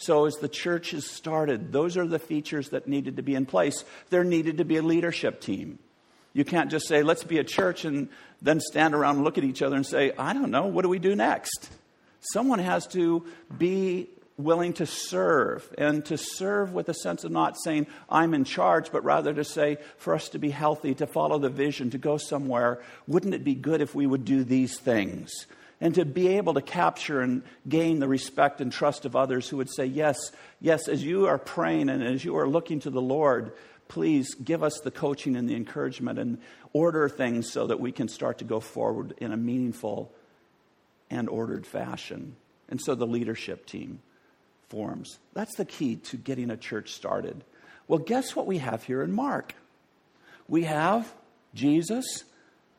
So, 0.02 0.26
as 0.26 0.38
the 0.38 0.48
church 0.48 0.92
has 0.92 1.06
started, 1.06 1.74
those 1.74 1.98
are 1.98 2.08
the 2.08 2.20
features 2.20 2.70
that 2.70 2.88
needed 2.88 3.18
to 3.18 3.22
be 3.22 3.36
in 3.36 3.46
place. 3.46 3.84
There 4.10 4.24
needed 4.24 4.60
to 4.60 4.66
be 4.66 4.78
a 4.78 4.82
leadership 4.82 5.42
team. 5.42 5.78
You 6.32 6.46
can't 6.46 6.72
just 6.72 6.88
say, 6.88 7.04
let's 7.04 7.26
be 7.26 7.38
a 7.38 7.44
church, 7.44 7.84
and 7.84 8.08
then 8.42 8.62
stand 8.62 8.96
around 8.96 9.18
and 9.18 9.26
look 9.26 9.38
at 9.38 9.44
each 9.44 9.62
other 9.62 9.76
and 9.76 9.86
say, 9.86 10.14
I 10.18 10.32
don't 10.32 10.52
know, 10.52 10.68
what 10.68 10.84
do 10.84 10.90
we 10.90 11.00
do 11.00 11.18
next? 11.18 11.70
Someone 12.22 12.60
has 12.60 12.88
to 12.88 13.26
be 13.58 14.08
willing 14.38 14.72
to 14.72 14.86
serve 14.86 15.70
and 15.78 16.06
to 16.06 16.18
serve 16.18 16.72
with 16.72 16.88
a 16.88 16.94
sense 16.94 17.26
of 17.26 17.32
not 17.32 17.58
saying, 17.62 17.86
I'm 18.10 18.34
in 18.34 18.46
charge, 18.46 18.94
but 18.94 19.04
rather 19.04 19.34
to 19.34 19.44
say, 19.44 19.80
for 19.98 20.16
us 20.16 20.30
to 20.30 20.40
be 20.40 20.50
healthy, 20.50 20.96
to 20.96 21.08
follow 21.08 21.40
the 21.40 21.50
vision, 21.50 21.90
to 21.90 21.98
go 21.98 22.16
somewhere, 22.16 22.80
wouldn't 23.06 23.34
it 23.34 23.44
be 23.44 23.54
good 23.54 23.82
if 23.82 23.94
we 23.94 24.08
would 24.08 24.24
do 24.24 24.46
these 24.46 24.80
things? 24.80 25.46
And 25.82 25.96
to 25.96 26.04
be 26.04 26.28
able 26.38 26.56
to 26.56 26.62
capture 26.62 27.22
and 27.22 27.42
gain 27.68 28.00
the 28.00 28.08
respect 28.08 28.60
and 28.60 28.72
trust 28.72 29.06
of 29.06 29.16
others 29.16 29.48
who 29.48 29.58
would 29.58 29.70
say, 29.70 29.86
Yes, 29.86 30.18
yes, 30.60 30.88
as 30.88 31.04
you 31.04 31.28
are 31.28 31.38
praying 31.38 31.90
and 31.90 32.04
as 32.04 32.26
you 32.26 32.38
are 32.38 32.48
looking 32.48 32.82
to 32.82 32.90
the 32.90 33.02
Lord, 33.02 33.54
please 33.88 34.36
give 34.36 34.62
us 34.62 34.80
the 34.84 34.92
coaching 34.92 35.36
and 35.36 35.50
the 35.50 35.56
encouragement 35.56 36.20
and 36.20 36.40
order 36.74 37.08
things 37.10 37.52
so 37.52 37.68
that 37.68 37.80
we 37.80 37.92
can 37.92 38.08
start 38.08 38.40
to 38.40 38.44
go 38.44 38.60
forward 38.60 39.14
in 39.18 39.32
a 39.32 39.38
meaningful 39.38 40.12
and 41.10 41.28
ordered 41.30 41.66
fashion. 41.66 42.36
And 42.70 42.80
so 42.80 42.94
the 42.94 43.08
leadership 43.08 43.66
team 43.66 44.00
forms. 44.70 45.18
That's 45.34 45.56
the 45.56 45.66
key 45.66 45.96
to 45.96 46.18
getting 46.18 46.52
a 46.52 46.58
church 46.58 46.94
started. 46.94 47.44
Well, 47.88 48.00
guess 48.00 48.36
what 48.36 48.46
we 48.46 48.60
have 48.60 48.84
here 48.84 49.02
in 49.02 49.12
Mark? 49.12 49.56
We 50.48 50.64
have 50.64 51.12
Jesus 51.56 52.24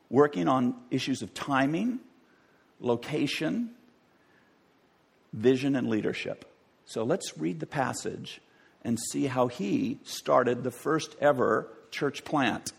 working 0.08 0.48
on 0.48 0.74
issues 0.90 1.22
of 1.22 1.34
timing, 1.34 1.98
location, 2.80 3.70
vision, 5.32 5.76
and 5.76 5.88
leadership. 5.88 6.44
So 6.86 7.04
let's 7.04 7.38
read 7.38 7.60
the 7.60 7.66
passage 7.66 8.40
and 8.82 8.98
see 8.98 9.26
how 9.26 9.46
he 9.46 9.98
started 10.04 10.64
the 10.64 10.70
first 10.70 11.14
ever 11.20 11.68
church 11.90 12.24
plant, 12.24 12.72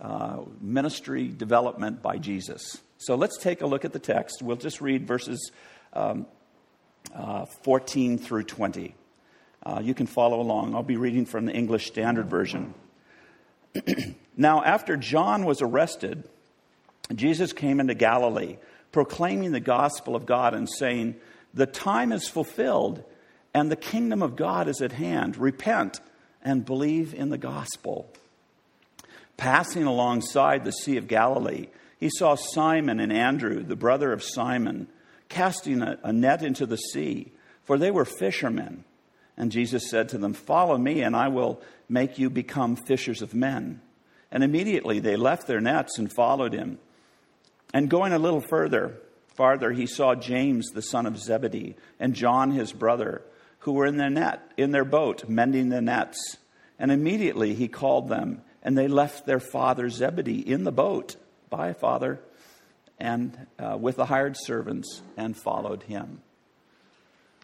uh, 0.00 0.40
ministry 0.60 1.28
development 1.28 2.02
by 2.02 2.18
Jesus. 2.18 2.78
So 2.98 3.14
let's 3.14 3.38
take 3.38 3.62
a 3.62 3.66
look 3.66 3.84
at 3.84 3.92
the 3.92 3.98
text. 3.98 4.42
We'll 4.42 4.56
just 4.56 4.80
read 4.80 5.06
verses 5.06 5.50
um, 5.92 6.26
uh, 7.14 7.46
14 7.62 8.18
through 8.18 8.44
20. 8.44 8.94
Uh, 9.64 9.80
you 9.82 9.94
can 9.94 10.06
follow 10.06 10.40
along. 10.40 10.74
I'll 10.74 10.82
be 10.82 10.96
reading 10.96 11.24
from 11.24 11.46
the 11.46 11.52
English 11.52 11.86
Standard 11.86 12.28
Version. 12.28 12.74
now, 14.36 14.62
after 14.62 14.96
John 14.96 15.44
was 15.44 15.62
arrested, 15.62 16.24
Jesus 17.14 17.52
came 17.52 17.80
into 17.80 17.94
Galilee, 17.94 18.56
proclaiming 18.92 19.52
the 19.52 19.60
gospel 19.60 20.14
of 20.14 20.26
God 20.26 20.54
and 20.54 20.68
saying, 20.68 21.16
The 21.52 21.66
time 21.66 22.12
is 22.12 22.28
fulfilled, 22.28 23.02
and 23.52 23.70
the 23.70 23.76
kingdom 23.76 24.22
of 24.22 24.36
God 24.36 24.68
is 24.68 24.80
at 24.80 24.92
hand. 24.92 25.36
Repent 25.36 26.00
and 26.42 26.64
believe 26.64 27.14
in 27.14 27.30
the 27.30 27.38
gospel. 27.38 28.12
Passing 29.36 29.84
alongside 29.84 30.64
the 30.64 30.72
Sea 30.72 30.98
of 30.98 31.08
Galilee, 31.08 31.68
he 31.98 32.10
saw 32.10 32.34
Simon 32.34 33.00
and 33.00 33.12
Andrew, 33.12 33.62
the 33.62 33.76
brother 33.76 34.12
of 34.12 34.22
Simon, 34.22 34.88
casting 35.28 35.82
a, 35.82 35.98
a 36.02 36.12
net 36.12 36.42
into 36.42 36.66
the 36.66 36.76
sea, 36.76 37.32
for 37.64 37.78
they 37.78 37.90
were 37.90 38.04
fishermen. 38.04 38.84
And 39.36 39.50
Jesus 39.50 39.88
said 39.88 40.08
to 40.10 40.18
them, 40.18 40.34
Follow 40.34 40.76
me, 40.76 41.02
and 41.02 41.16
I 41.16 41.28
will 41.28 41.62
make 41.88 42.18
you 42.18 42.28
become 42.28 42.76
fishers 42.76 43.22
of 43.22 43.34
men. 43.34 43.80
And 44.30 44.42
immediately 44.42 44.98
they 44.98 45.16
left 45.16 45.46
their 45.46 45.60
nets 45.60 45.98
and 45.98 46.12
followed 46.12 46.52
him. 46.52 46.78
And 47.72 47.88
going 47.88 48.12
a 48.12 48.18
little 48.18 48.40
further, 48.40 48.98
farther, 49.34 49.72
he 49.72 49.86
saw 49.86 50.14
James, 50.14 50.70
the 50.70 50.82
son 50.82 51.06
of 51.06 51.18
Zebedee, 51.18 51.76
and 51.98 52.14
John, 52.14 52.50
his 52.50 52.72
brother, 52.72 53.22
who 53.60 53.72
were 53.72 53.86
in 53.86 53.96
their 53.96 54.10
net, 54.10 54.52
in 54.56 54.72
their 54.72 54.84
boat, 54.84 55.28
mending 55.28 55.68
the 55.68 55.80
nets. 55.80 56.36
And 56.78 56.90
immediately 56.90 57.54
he 57.54 57.68
called 57.68 58.08
them, 58.08 58.42
and 58.62 58.76
they 58.76 58.88
left 58.88 59.24
their 59.24 59.40
father 59.40 59.88
Zebedee 59.88 60.40
in 60.40 60.64
the 60.64 60.72
boat 60.72 61.16
by 61.48 61.72
Father 61.72 62.20
and 62.98 63.46
uh, 63.58 63.76
with 63.78 63.96
the 63.96 64.06
hired 64.06 64.36
servants 64.36 65.02
and 65.16 65.36
followed 65.36 65.82
him. 65.84 66.22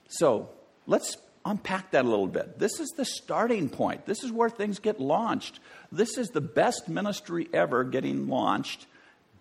So 0.08 0.50
let's 0.86 1.16
unpack 1.44 1.92
that 1.92 2.04
a 2.04 2.08
little 2.08 2.26
bit. 2.26 2.58
This 2.58 2.80
is 2.80 2.88
the 2.96 3.04
starting 3.04 3.68
point. 3.68 4.06
This 4.06 4.22
is 4.22 4.32
where 4.32 4.50
things 4.50 4.78
get 4.78 5.00
launched. 5.00 5.60
This 5.90 6.16
is 6.18 6.28
the 6.28 6.40
best 6.40 6.88
ministry 6.88 7.48
ever 7.52 7.84
getting 7.84 8.28
launched. 8.28 8.86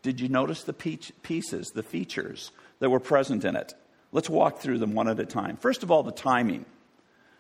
Did 0.08 0.22
you 0.22 0.30
notice 0.30 0.64
the 0.64 0.72
pieces, 0.72 1.72
the 1.76 1.84
features 1.84 2.54
that 2.80 2.90
were 2.90 3.02
present 3.02 3.44
in 3.44 3.58
it? 3.58 3.74
Let's 4.14 4.30
walk 4.30 4.60
through 4.60 4.78
them 4.78 4.94
one 4.94 5.10
at 5.10 5.20
a 5.20 5.26
time. 5.26 5.58
First 5.58 5.84
of 5.84 5.92
all, 5.92 6.02
the 6.02 6.14
timing. 6.14 6.66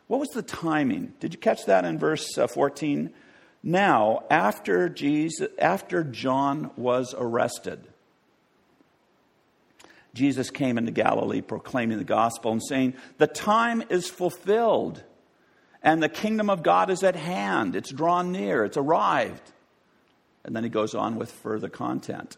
What 0.08 0.20
was 0.20 0.28
the 0.32 0.42
timing? 0.42 1.14
Did 1.22 1.34
you 1.34 1.40
catch 1.40 1.66
that 1.68 1.86
in 1.86 1.98
verse 1.98 2.38
uh, 2.38 2.46
14? 2.46 3.14
Now, 3.64 4.26
after, 4.30 4.90
Jesus, 4.90 5.48
after 5.58 6.04
John 6.04 6.72
was 6.76 7.16
arrested, 7.18 7.88
Jesus 10.14 10.50
came 10.50 10.78
into 10.78 10.92
Galilee 10.92 11.40
proclaiming 11.40 12.00
the 12.00 12.04
gospel 12.04 12.52
and 12.52 12.62
saying, 12.62 12.96
The 13.18 13.28
time 13.28 13.82
is 13.90 14.10
fulfilled 14.10 15.02
and 15.82 16.04
the 16.04 16.10
kingdom 16.10 16.50
of 16.50 16.64
God 16.64 16.90
is 16.90 17.02
at 17.02 17.16
hand. 17.16 17.78
It's 17.78 17.94
drawn 17.94 18.34
near, 18.34 18.66
it's 18.66 18.76
arrived. 18.76 19.54
And 20.44 20.54
then 20.54 20.66
he 20.66 20.70
goes 20.70 20.94
on 20.94 21.16
with 21.16 21.32
further 21.32 21.70
content. 21.70 22.36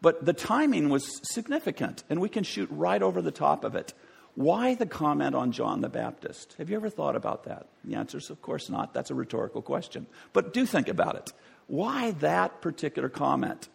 But 0.00 0.24
the 0.24 0.32
timing 0.32 0.88
was 0.88 1.20
significant, 1.32 2.04
and 2.08 2.20
we 2.20 2.28
can 2.28 2.44
shoot 2.44 2.68
right 2.70 3.02
over 3.02 3.20
the 3.20 3.30
top 3.30 3.64
of 3.64 3.74
it. 3.74 3.94
Why 4.34 4.76
the 4.76 4.86
comment 4.86 5.34
on 5.34 5.50
John 5.50 5.80
the 5.80 5.88
Baptist? 5.88 6.54
Have 6.58 6.70
you 6.70 6.76
ever 6.76 6.90
thought 6.90 7.16
about 7.16 7.44
that? 7.44 7.66
The 7.84 7.96
answer 7.96 8.18
is, 8.18 8.30
of 8.30 8.40
course 8.40 8.70
not. 8.70 8.94
That's 8.94 9.10
a 9.10 9.14
rhetorical 9.14 9.62
question. 9.62 10.06
But 10.32 10.54
do 10.54 10.64
think 10.64 10.86
about 10.86 11.16
it. 11.16 11.32
Why 11.66 12.12
that 12.12 12.60
particular 12.60 13.08
comment? 13.08 13.68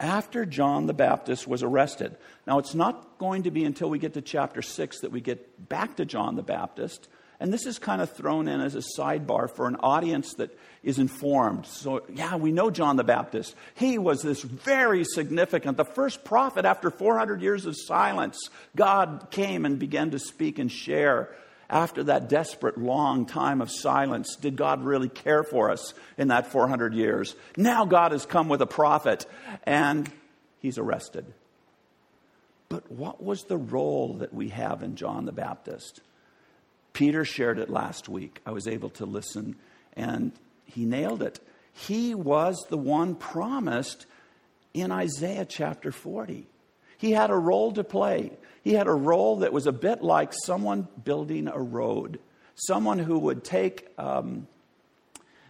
After 0.00 0.44
John 0.44 0.86
the 0.86 0.94
Baptist 0.94 1.46
was 1.46 1.62
arrested. 1.62 2.16
Now, 2.46 2.58
it's 2.58 2.74
not 2.74 3.18
going 3.18 3.44
to 3.44 3.52
be 3.52 3.64
until 3.64 3.88
we 3.88 4.00
get 4.00 4.14
to 4.14 4.22
chapter 4.22 4.62
6 4.62 5.00
that 5.00 5.12
we 5.12 5.20
get 5.20 5.68
back 5.68 5.96
to 5.96 6.04
John 6.04 6.34
the 6.34 6.42
Baptist. 6.42 7.08
And 7.40 7.52
this 7.52 7.66
is 7.66 7.78
kind 7.78 8.02
of 8.02 8.12
thrown 8.12 8.48
in 8.48 8.60
as 8.60 8.74
a 8.74 8.82
sidebar 8.98 9.48
for 9.48 9.68
an 9.68 9.76
audience 9.76 10.34
that 10.34 10.56
is 10.82 10.98
informed. 10.98 11.66
So, 11.66 12.02
yeah, 12.12 12.34
we 12.36 12.50
know 12.50 12.70
John 12.70 12.96
the 12.96 13.04
Baptist. 13.04 13.54
He 13.74 13.96
was 13.96 14.22
this 14.22 14.42
very 14.42 15.04
significant, 15.04 15.76
the 15.76 15.84
first 15.84 16.24
prophet 16.24 16.64
after 16.64 16.90
400 16.90 17.40
years 17.40 17.64
of 17.64 17.76
silence. 17.76 18.50
God 18.74 19.28
came 19.30 19.64
and 19.64 19.78
began 19.78 20.10
to 20.10 20.18
speak 20.18 20.58
and 20.58 20.70
share. 20.70 21.30
After 21.70 22.04
that 22.04 22.30
desperate 22.30 22.78
long 22.78 23.26
time 23.26 23.60
of 23.60 23.70
silence, 23.70 24.36
did 24.36 24.56
God 24.56 24.82
really 24.82 25.10
care 25.10 25.44
for 25.44 25.70
us 25.70 25.92
in 26.16 26.28
that 26.28 26.50
400 26.50 26.94
years? 26.94 27.36
Now 27.58 27.84
God 27.84 28.12
has 28.12 28.24
come 28.24 28.48
with 28.48 28.62
a 28.62 28.66
prophet 28.66 29.26
and 29.64 30.10
he's 30.60 30.78
arrested. 30.78 31.26
But 32.70 32.90
what 32.90 33.22
was 33.22 33.44
the 33.44 33.58
role 33.58 34.14
that 34.14 34.32
we 34.32 34.48
have 34.48 34.82
in 34.82 34.96
John 34.96 35.26
the 35.26 35.32
Baptist? 35.32 36.00
Peter 36.92 37.24
shared 37.24 37.58
it 37.58 37.70
last 37.70 38.08
week. 38.08 38.40
I 38.44 38.50
was 38.50 38.66
able 38.66 38.90
to 38.90 39.06
listen, 39.06 39.56
and 39.94 40.32
he 40.64 40.84
nailed 40.84 41.22
it. 41.22 41.40
He 41.72 42.14
was 42.14 42.66
the 42.68 42.78
one 42.78 43.14
promised 43.14 44.06
in 44.74 44.90
Isaiah 44.90 45.44
chapter 45.44 45.92
40. 45.92 46.46
He 46.98 47.12
had 47.12 47.30
a 47.30 47.36
role 47.36 47.72
to 47.72 47.84
play. 47.84 48.32
He 48.62 48.74
had 48.74 48.88
a 48.88 48.92
role 48.92 49.36
that 49.38 49.52
was 49.52 49.66
a 49.66 49.72
bit 49.72 50.02
like 50.02 50.32
someone 50.32 50.88
building 51.04 51.48
a 51.48 51.58
road, 51.58 52.18
someone 52.54 52.98
who 52.98 53.18
would 53.20 53.44
take 53.44 53.88
um, 53.96 54.48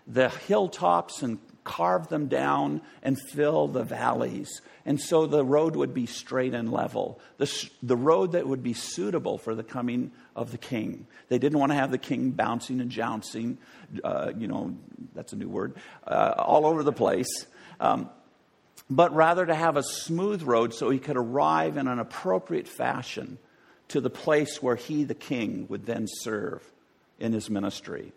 the 0.07 0.28
hilltops 0.28 1.23
and 1.23 1.38
carve 1.68 2.08
them 2.08 2.26
down 2.26 2.80
and 3.02 3.20
fill 3.20 3.68
the 3.68 3.84
valleys. 3.84 4.62
And 4.87 4.98
so 4.98 5.26
the 5.26 5.44
road 5.44 5.76
would 5.76 5.92
be 5.92 6.06
straight 6.06 6.54
and 6.54 6.72
level, 6.72 7.20
the, 7.37 7.70
the 7.82 7.96
road 7.96 8.32
that 8.32 8.48
would 8.48 8.62
be 8.62 8.72
suitable 8.72 9.37
for 9.37 9.54
the 9.54 9.62
coming 9.62 10.10
of 10.34 10.50
the 10.50 10.58
king. 10.58 11.06
They 11.28 11.38
didn't 11.38 11.58
want 11.58 11.72
to 11.72 11.76
have 11.76 11.90
the 11.90 11.98
king 11.98 12.30
bouncing 12.30 12.80
and 12.80 12.90
jouncing, 12.90 13.58
uh, 14.02 14.32
you 14.37 14.48
know, 14.48 14.75
that's 15.14 15.34
a 15.34 15.37
new 15.37 15.48
word, 15.48 15.75
uh, 16.06 16.34
all 16.38 16.64
over 16.64 16.82
the 16.82 16.92
place. 16.92 17.46
Um, 17.78 18.08
but 18.88 19.14
rather 19.14 19.44
to 19.44 19.54
have 19.54 19.76
a 19.76 19.82
smooth 19.82 20.42
road 20.42 20.72
so 20.72 20.88
he 20.88 20.98
could 20.98 21.18
arrive 21.18 21.76
in 21.76 21.87
an 21.87 21.98
appropriate 21.98 22.66
fashion 22.66 23.38
to 23.88 24.00
the 24.00 24.10
place 24.10 24.62
where 24.62 24.76
he, 24.76 25.04
the 25.04 25.14
king, 25.14 25.66
would 25.68 25.84
then 25.84 26.06
serve 26.08 26.62
in 27.18 27.32
his 27.34 27.50
ministry. 27.50 28.12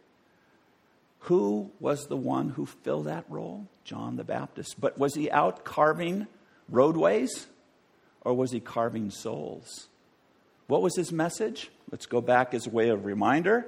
Who 1.26 1.72
was 1.80 2.08
the 2.08 2.18
one 2.18 2.50
who 2.50 2.66
filled 2.66 3.06
that 3.06 3.26
role? 3.30 3.68
John 3.84 4.16
the 4.16 4.24
Baptist. 4.24 4.80
But 4.80 4.98
was 4.98 5.16
he 5.16 5.30
out 5.30 5.64
carving 5.64 6.28
roadways 6.68 7.48
or 8.22 8.34
was 8.34 8.52
he 8.52 8.60
carving 8.60 9.12
souls? 9.12 9.88
What 10.68 10.82
was 10.82 10.96
his 10.96 11.12
message? 11.12 11.70
Let's 11.92 12.06
go 12.06 12.22
back 12.22 12.54
as 12.54 12.66
a 12.66 12.70
way 12.70 12.90
of 12.90 13.06
reminder. 13.06 13.66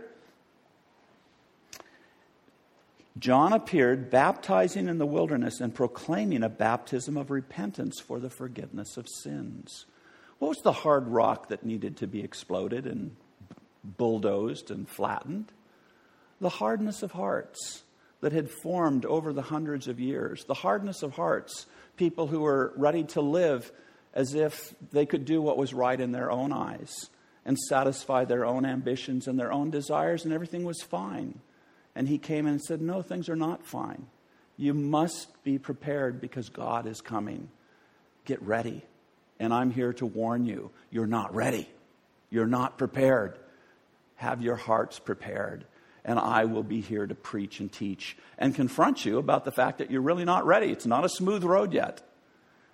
John 3.19 3.53
appeared 3.53 4.09
baptizing 4.09 4.87
in 4.87 4.97
the 4.97 5.05
wilderness 5.05 5.59
and 5.59 5.75
proclaiming 5.75 6.41
a 6.41 6.49
baptism 6.49 7.17
of 7.17 7.29
repentance 7.29 7.99
for 7.99 8.19
the 8.19 8.29
forgiveness 8.29 8.97
of 8.97 9.07
sins. 9.07 9.85
What 10.39 10.49
was 10.49 10.61
the 10.63 10.71
hard 10.71 11.07
rock 11.07 11.49
that 11.49 11.63
needed 11.63 11.97
to 11.97 12.07
be 12.07 12.23
exploded 12.23 12.87
and 12.87 13.15
bulldozed 13.83 14.71
and 14.71 14.89
flattened? 14.89 15.51
The 16.41 16.49
hardness 16.49 17.03
of 17.03 17.11
hearts 17.11 17.83
that 18.21 18.31
had 18.31 18.49
formed 18.49 19.05
over 19.05 19.33
the 19.33 19.41
hundreds 19.41 19.87
of 19.87 19.99
years. 19.99 20.45
The 20.45 20.53
hardness 20.53 21.03
of 21.03 21.13
hearts, 21.13 21.65
people 21.97 22.27
who 22.27 22.39
were 22.41 22.73
ready 22.77 23.03
to 23.03 23.21
live 23.21 23.71
as 24.13 24.33
if 24.33 24.73
they 24.91 25.05
could 25.05 25.25
do 25.25 25.41
what 25.41 25.57
was 25.57 25.73
right 25.73 25.99
in 25.99 26.11
their 26.11 26.31
own 26.31 26.53
eyes 26.53 27.09
and 27.45 27.57
satisfy 27.57 28.25
their 28.25 28.45
own 28.45 28.65
ambitions 28.65 29.27
and 29.27 29.37
their 29.37 29.51
own 29.51 29.69
desires, 29.69 30.23
and 30.23 30.33
everything 30.33 30.63
was 30.63 30.81
fine. 30.81 31.39
And 31.95 32.07
he 32.07 32.17
came 32.17 32.45
in 32.45 32.53
and 32.53 32.61
said, 32.61 32.81
No, 32.81 33.01
things 33.01 33.27
are 33.29 33.35
not 33.35 33.65
fine. 33.65 34.07
You 34.55 34.73
must 34.73 35.43
be 35.43 35.57
prepared 35.57 36.21
because 36.21 36.49
God 36.49 36.87
is 36.87 37.01
coming. 37.01 37.49
Get 38.25 38.41
ready. 38.41 38.83
And 39.39 39.53
I'm 39.53 39.71
here 39.71 39.93
to 39.93 40.05
warn 40.05 40.45
you 40.45 40.71
you're 40.91 41.07
not 41.07 41.35
ready. 41.35 41.67
You're 42.29 42.47
not 42.47 42.77
prepared. 42.77 43.37
Have 44.15 44.41
your 44.41 44.55
hearts 44.55 44.99
prepared. 44.99 45.65
And 46.05 46.19
I 46.19 46.45
will 46.45 46.63
be 46.63 46.81
here 46.81 47.07
to 47.07 47.15
preach 47.15 47.59
and 47.59 47.71
teach 47.71 48.17
and 48.37 48.53
confront 48.53 49.05
you 49.05 49.17
about 49.17 49.45
the 49.45 49.51
fact 49.51 49.77
that 49.77 49.89
you're 49.89 50.01
really 50.01 50.25
not 50.25 50.45
ready. 50.45 50.67
It's 50.67 50.85
not 50.85 51.05
a 51.05 51.09
smooth 51.09 51.43
road 51.43 51.73
yet. 51.73 52.01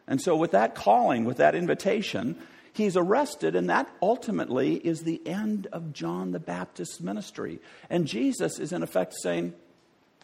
And 0.07 0.19
so, 0.19 0.35
with 0.35 0.51
that 0.51 0.73
calling, 0.73 1.25
with 1.25 1.37
that 1.37 1.53
invitation, 1.53 2.35
he's 2.73 2.97
arrested, 2.97 3.55
and 3.55 3.69
that 3.69 3.87
ultimately 4.01 4.75
is 4.75 5.03
the 5.03 5.21
end 5.27 5.67
of 5.71 5.93
John 5.93 6.31
the 6.31 6.39
Baptist's 6.39 6.99
ministry. 6.99 7.59
And 7.89 8.07
Jesus 8.07 8.57
is, 8.57 8.73
in 8.73 8.81
effect, 8.81 9.13
saying, 9.21 9.53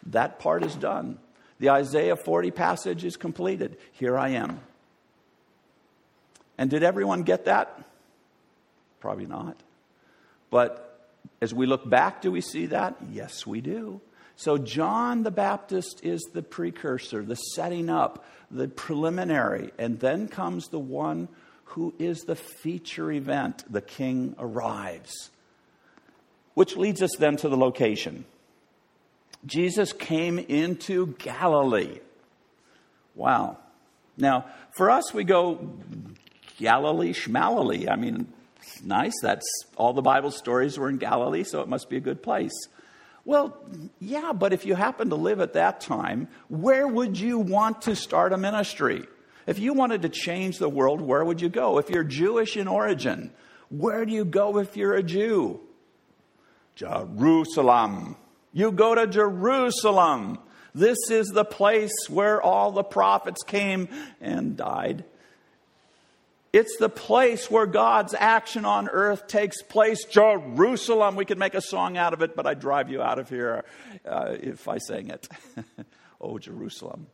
That 0.06 0.40
part 0.40 0.64
is 0.64 0.74
done. 0.74 1.18
The 1.60 1.70
Isaiah 1.70 2.16
40 2.16 2.50
passage 2.50 3.04
is 3.04 3.16
completed. 3.16 3.78
Here 3.92 4.18
I 4.18 4.30
am. 4.30 4.60
And 6.58 6.68
did 6.68 6.82
everyone 6.82 7.22
get 7.22 7.44
that? 7.44 7.78
Probably 9.00 9.26
not. 9.26 9.62
But 10.50 10.85
as 11.40 11.54
we 11.54 11.66
look 11.66 11.88
back, 11.88 12.22
do 12.22 12.30
we 12.30 12.40
see 12.40 12.66
that? 12.66 12.96
Yes, 13.12 13.46
we 13.46 13.60
do. 13.60 14.00
So, 14.36 14.58
John 14.58 15.22
the 15.22 15.30
Baptist 15.30 16.04
is 16.04 16.20
the 16.34 16.42
precursor, 16.42 17.22
the 17.22 17.36
setting 17.36 17.88
up, 17.88 18.24
the 18.50 18.68
preliminary, 18.68 19.72
and 19.78 19.98
then 19.98 20.28
comes 20.28 20.68
the 20.68 20.78
one 20.78 21.28
who 21.64 21.94
is 21.98 22.20
the 22.20 22.36
feature 22.36 23.10
event. 23.10 23.64
The 23.70 23.80
king 23.80 24.34
arrives. 24.38 25.30
Which 26.54 26.76
leads 26.76 27.02
us 27.02 27.16
then 27.18 27.36
to 27.38 27.48
the 27.48 27.56
location. 27.56 28.24
Jesus 29.44 29.92
came 29.92 30.38
into 30.38 31.14
Galilee. 31.18 32.00
Wow. 33.14 33.58
Now, 34.16 34.46
for 34.76 34.90
us, 34.90 35.14
we 35.14 35.24
go 35.24 35.70
Galilee, 36.58 37.12
Schmalilee. 37.12 37.88
I 37.88 37.96
mean, 37.96 38.32
nice. 38.84 39.14
That's 39.22 39.46
all 39.76 39.92
the 39.92 40.02
Bible 40.02 40.30
stories 40.30 40.78
were 40.78 40.88
in 40.88 40.98
Galilee, 40.98 41.44
so 41.44 41.60
it 41.60 41.68
must 41.68 41.88
be 41.88 41.96
a 41.96 42.00
good 42.00 42.22
place. 42.22 42.54
Well, 43.24 43.56
yeah, 43.98 44.32
but 44.32 44.52
if 44.52 44.64
you 44.64 44.76
happen 44.76 45.10
to 45.10 45.16
live 45.16 45.40
at 45.40 45.54
that 45.54 45.80
time, 45.80 46.28
where 46.48 46.86
would 46.86 47.18
you 47.18 47.38
want 47.38 47.82
to 47.82 47.96
start 47.96 48.32
a 48.32 48.36
ministry? 48.36 49.04
If 49.46 49.58
you 49.58 49.74
wanted 49.74 50.02
to 50.02 50.08
change 50.08 50.58
the 50.58 50.68
world, 50.68 51.00
where 51.00 51.24
would 51.24 51.40
you 51.40 51.48
go? 51.48 51.78
If 51.78 51.90
you're 51.90 52.04
Jewish 52.04 52.56
in 52.56 52.68
origin, 52.68 53.32
where 53.68 54.04
do 54.04 54.12
you 54.12 54.24
go 54.24 54.58
if 54.58 54.76
you're 54.76 54.94
a 54.94 55.02
Jew? 55.02 55.60
Jerusalem. 56.76 58.16
You 58.52 58.70
go 58.70 58.94
to 58.94 59.06
Jerusalem. 59.06 60.38
This 60.74 60.98
is 61.10 61.28
the 61.28 61.44
place 61.44 61.94
where 62.08 62.40
all 62.40 62.70
the 62.70 62.84
prophets 62.84 63.42
came 63.42 63.88
and 64.20 64.56
died. 64.56 65.04
It's 66.56 66.78
the 66.78 66.88
place 66.88 67.50
where 67.50 67.66
God's 67.66 68.14
action 68.14 68.64
on 68.64 68.88
earth 68.88 69.26
takes 69.26 69.60
place. 69.60 70.06
Jerusalem. 70.06 71.14
We 71.14 71.26
could 71.26 71.36
make 71.36 71.52
a 71.52 71.60
song 71.60 71.98
out 71.98 72.14
of 72.14 72.22
it, 72.22 72.34
but 72.34 72.46
I'd 72.46 72.60
drive 72.60 72.88
you 72.88 73.02
out 73.02 73.18
of 73.18 73.28
here 73.28 73.66
uh, 74.08 74.36
if 74.40 74.66
I 74.66 74.78
sang 74.78 75.10
it. 75.10 75.28
oh, 76.18 76.38
Jerusalem. 76.38 77.08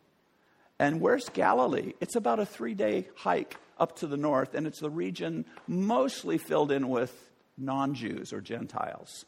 And 0.79 1.01
where's 1.01 1.29
Galilee? 1.29 1.95
It's 2.01 2.15
about 2.15 2.39
a 2.39 2.47
three 2.47 2.75
day 2.75 3.09
hike 3.17 3.57
up 3.81 3.97
to 3.97 4.07
the 4.07 4.17
north, 4.17 4.55
and 4.55 4.65
it's 4.65 4.79
the 4.79 4.91
region 4.91 5.45
mostly 5.67 6.39
filled 6.39 6.71
in 6.71 6.89
with 6.89 7.13
non 7.59 7.95
Jews 7.95 8.33
or 8.33 8.41
Gentiles. 8.41 9.25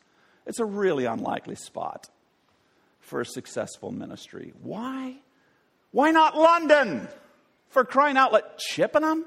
It's 0.47 0.61
a 0.61 0.65
really 0.65 1.07
unlikely 1.07 1.57
spot 1.57 2.09
for 3.01 3.21
a 3.21 3.27
successful 3.27 3.91
ministry. 3.91 4.53
Why? 4.63 5.17
Why 5.91 6.13
not 6.13 6.37
London? 6.37 7.09
For 7.71 7.85
crying 7.85 8.17
out 8.17 8.33
loud, 8.33 8.45
Chippenham? 8.59 9.25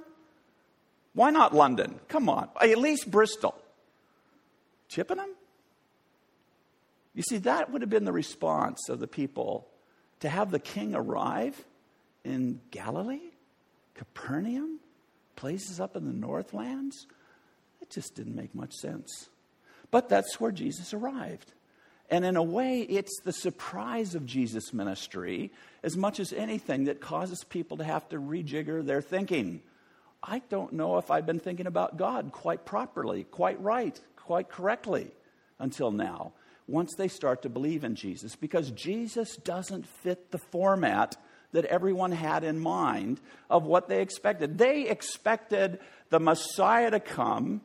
Why 1.18 1.32
not 1.32 1.52
London? 1.52 2.00
Come 2.10 2.30
on, 2.30 2.48
at 2.62 2.78
least 2.78 3.10
Bristol. 3.10 3.60
Chippenham? 4.88 5.32
You 7.16 7.24
see, 7.24 7.38
that 7.40 7.72
would 7.72 7.82
have 7.82 7.90
been 7.90 8.06
the 8.06 8.12
response 8.12 8.88
of 8.88 9.00
the 9.00 9.08
people 9.08 9.68
to 10.20 10.30
have 10.30 10.52
the 10.52 10.60
king 10.60 10.94
arrive 10.94 11.66
in 12.24 12.62
Galilee, 12.70 13.32
Capernaum, 13.96 14.80
places 15.36 15.80
up 15.80 15.96
in 15.96 16.06
the 16.06 16.14
Northlands. 16.14 17.08
It 17.82 17.90
just 17.90 18.14
didn't 18.14 18.36
make 18.36 18.54
much 18.54 18.76
sense. 18.76 19.30
But 19.90 20.10
that's 20.10 20.40
where 20.40 20.52
Jesus 20.52 20.94
arrived. 20.94 21.52
And 22.12 22.26
in 22.26 22.36
a 22.36 22.44
way, 22.44 22.82
it's 22.82 23.22
the 23.22 23.34
surprise 23.34 24.14
of 24.14 24.28
Jesus' 24.28 24.72
ministry 24.72 25.52
as 25.82 25.98
much 25.98 26.20
as 26.20 26.32
anything 26.32 26.84
that 26.84 27.02
causes 27.02 27.44
people 27.44 27.78
to 27.78 27.84
have 27.84 28.08
to 28.10 28.18
rejigger 28.18 28.86
their 28.86 29.02
thinking. 29.02 29.64
I 30.28 30.40
don't 30.50 30.74
know 30.74 30.98
if 30.98 31.10
I've 31.10 31.26
been 31.26 31.40
thinking 31.40 31.68
about 31.68 31.98
God 31.98 32.34
quite 32.34 32.66
properly, 32.66 33.24
quite 33.24 33.62
right, 33.62 34.00
quite 34.18 34.50
correctly 34.50 35.12
until 35.58 35.92
now. 35.92 36.34
Once 36.68 36.94
they 36.96 37.08
start 37.08 37.44
to 37.44 37.50
believe 37.50 37.86
in 37.86 37.96
Jesus, 37.96 38.36
because 38.36 38.70
Jesus 38.72 39.38
doesn't 39.38 39.88
fit 39.88 40.32
the 40.32 40.38
format 40.52 41.16
that 41.54 41.64
everyone 41.66 42.12
had 42.12 42.44
in 42.44 42.60
mind 42.60 43.22
of 43.50 43.66
what 43.66 43.88
they 43.88 44.02
expected. 44.02 44.58
They 44.58 44.90
expected 44.90 45.80
the 46.10 46.20
Messiah 46.20 46.92
to 46.92 47.00
come 47.00 47.62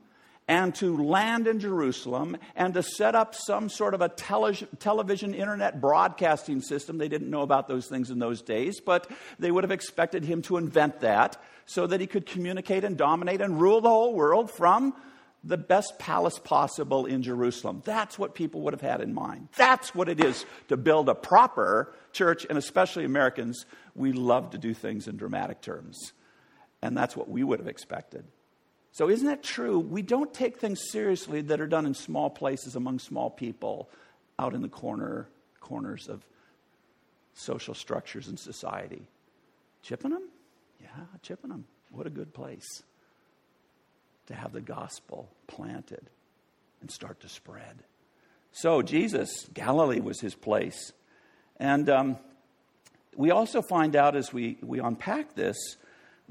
and 0.49 0.75
to 0.77 1.03
land 1.03 1.47
in 1.47 1.61
Jerusalem 1.61 2.37
and 2.57 2.75
to 2.75 2.83
set 2.83 3.15
up 3.15 3.35
some 3.35 3.69
sort 3.69 3.95
of 3.95 4.01
a 4.01 4.09
tele- 4.09 4.55
television 4.79 5.35
internet 5.35 5.81
broadcasting 5.81 6.61
system. 6.61 6.99
They 6.99 7.09
didn't 7.09 7.31
know 7.31 7.43
about 7.43 7.69
those 7.69 7.87
things 7.87 8.11
in 8.11 8.19
those 8.19 8.43
days, 8.43 8.81
but 8.81 9.09
they 9.39 9.51
would 9.51 9.65
have 9.65 9.71
expected 9.71 10.25
him 10.25 10.43
to 10.43 10.57
invent 10.57 11.01
that 11.01 11.41
so 11.65 11.87
that 11.87 12.01
he 12.01 12.07
could 12.07 12.27
communicate 12.27 12.85
and 12.85 12.97
dominate 12.97 13.41
and 13.41 13.61
rule 13.61 13.81
the 13.81 13.89
whole 13.89 14.15
world 14.15 14.51
from 14.51 14.95
the 15.45 15.57
best 15.57 15.99
palace 15.99 16.39
possible 16.39 17.07
in 17.07 17.23
Jerusalem. 17.23 17.83
That's 17.85 18.19
what 18.19 18.35
people 18.35 18.61
would 18.63 18.75
have 18.75 18.81
had 18.81 19.01
in 19.01 19.13
mind. 19.13 19.49
That's 19.57 19.95
what 19.95 20.09
it 20.09 20.23
is 20.23 20.45
to 20.69 20.77
build 20.77 21.09
a 21.09 21.15
proper 21.15 21.93
church, 22.13 22.47
and 22.49 22.57
especially 22.57 23.05
Americans, 23.05 23.65
we 23.95 24.13
love 24.13 24.51
to 24.51 24.59
do 24.59 24.75
things 24.75 25.09
in 25.09 25.17
dramatic 25.17 25.61
terms. 25.61 26.13
And 26.81 26.97
that's 26.97 27.17
what 27.17 27.29
we 27.29 27.43
would 27.43 27.59
have 27.59 27.69
expected. 27.69 28.25
So, 28.93 29.09
isn't 29.09 29.27
that 29.27 29.43
true? 29.43 29.79
We 29.79 30.03
don't 30.03 30.33
take 30.35 30.59
things 30.59 30.91
seriously 30.91 31.41
that 31.43 31.61
are 31.61 31.67
done 31.67 31.87
in 31.87 31.95
small 31.95 32.29
places 32.29 32.77
among 32.77 32.99
small 32.99 33.31
people 33.31 33.89
out 34.39 34.55
in 34.55 34.61
the 34.61 34.69
corner, 34.69 35.29
corners 35.61 36.09
of 36.09 36.27
social 37.35 37.75
structures 37.75 38.29
in 38.29 38.37
society. 38.37 39.09
Chippenham? 39.83 40.23
Yeah, 40.81 40.89
Chippenham. 41.23 41.65
What 41.91 42.07
a 42.07 42.11
good 42.11 42.35
place 42.35 42.83
to 44.27 44.35
have 44.35 44.53
the 44.53 44.61
gospel 44.61 45.31
planted 45.47 46.11
and 46.83 46.91
start 46.91 47.21
to 47.21 47.29
spread. 47.29 47.83
So, 48.53 48.83
Jesus, 48.83 49.49
Galilee 49.55 50.01
was 50.01 50.21
his 50.21 50.35
place. 50.35 50.93
And 51.57 51.89
um, 51.89 52.19
we 53.17 53.31
also 53.31 53.63
find 53.63 53.97
out 53.97 54.17
as 54.17 54.35
we, 54.35 54.59
we 54.63 54.81
unpack 54.81 55.35
this 55.35 55.57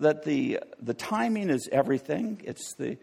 that 0.01 0.23
the, 0.23 0.59
the 0.81 0.93
timing 0.93 1.49
is 1.49 1.69
everything. 1.71 2.41
It's 2.43 2.73
the, 2.75 2.97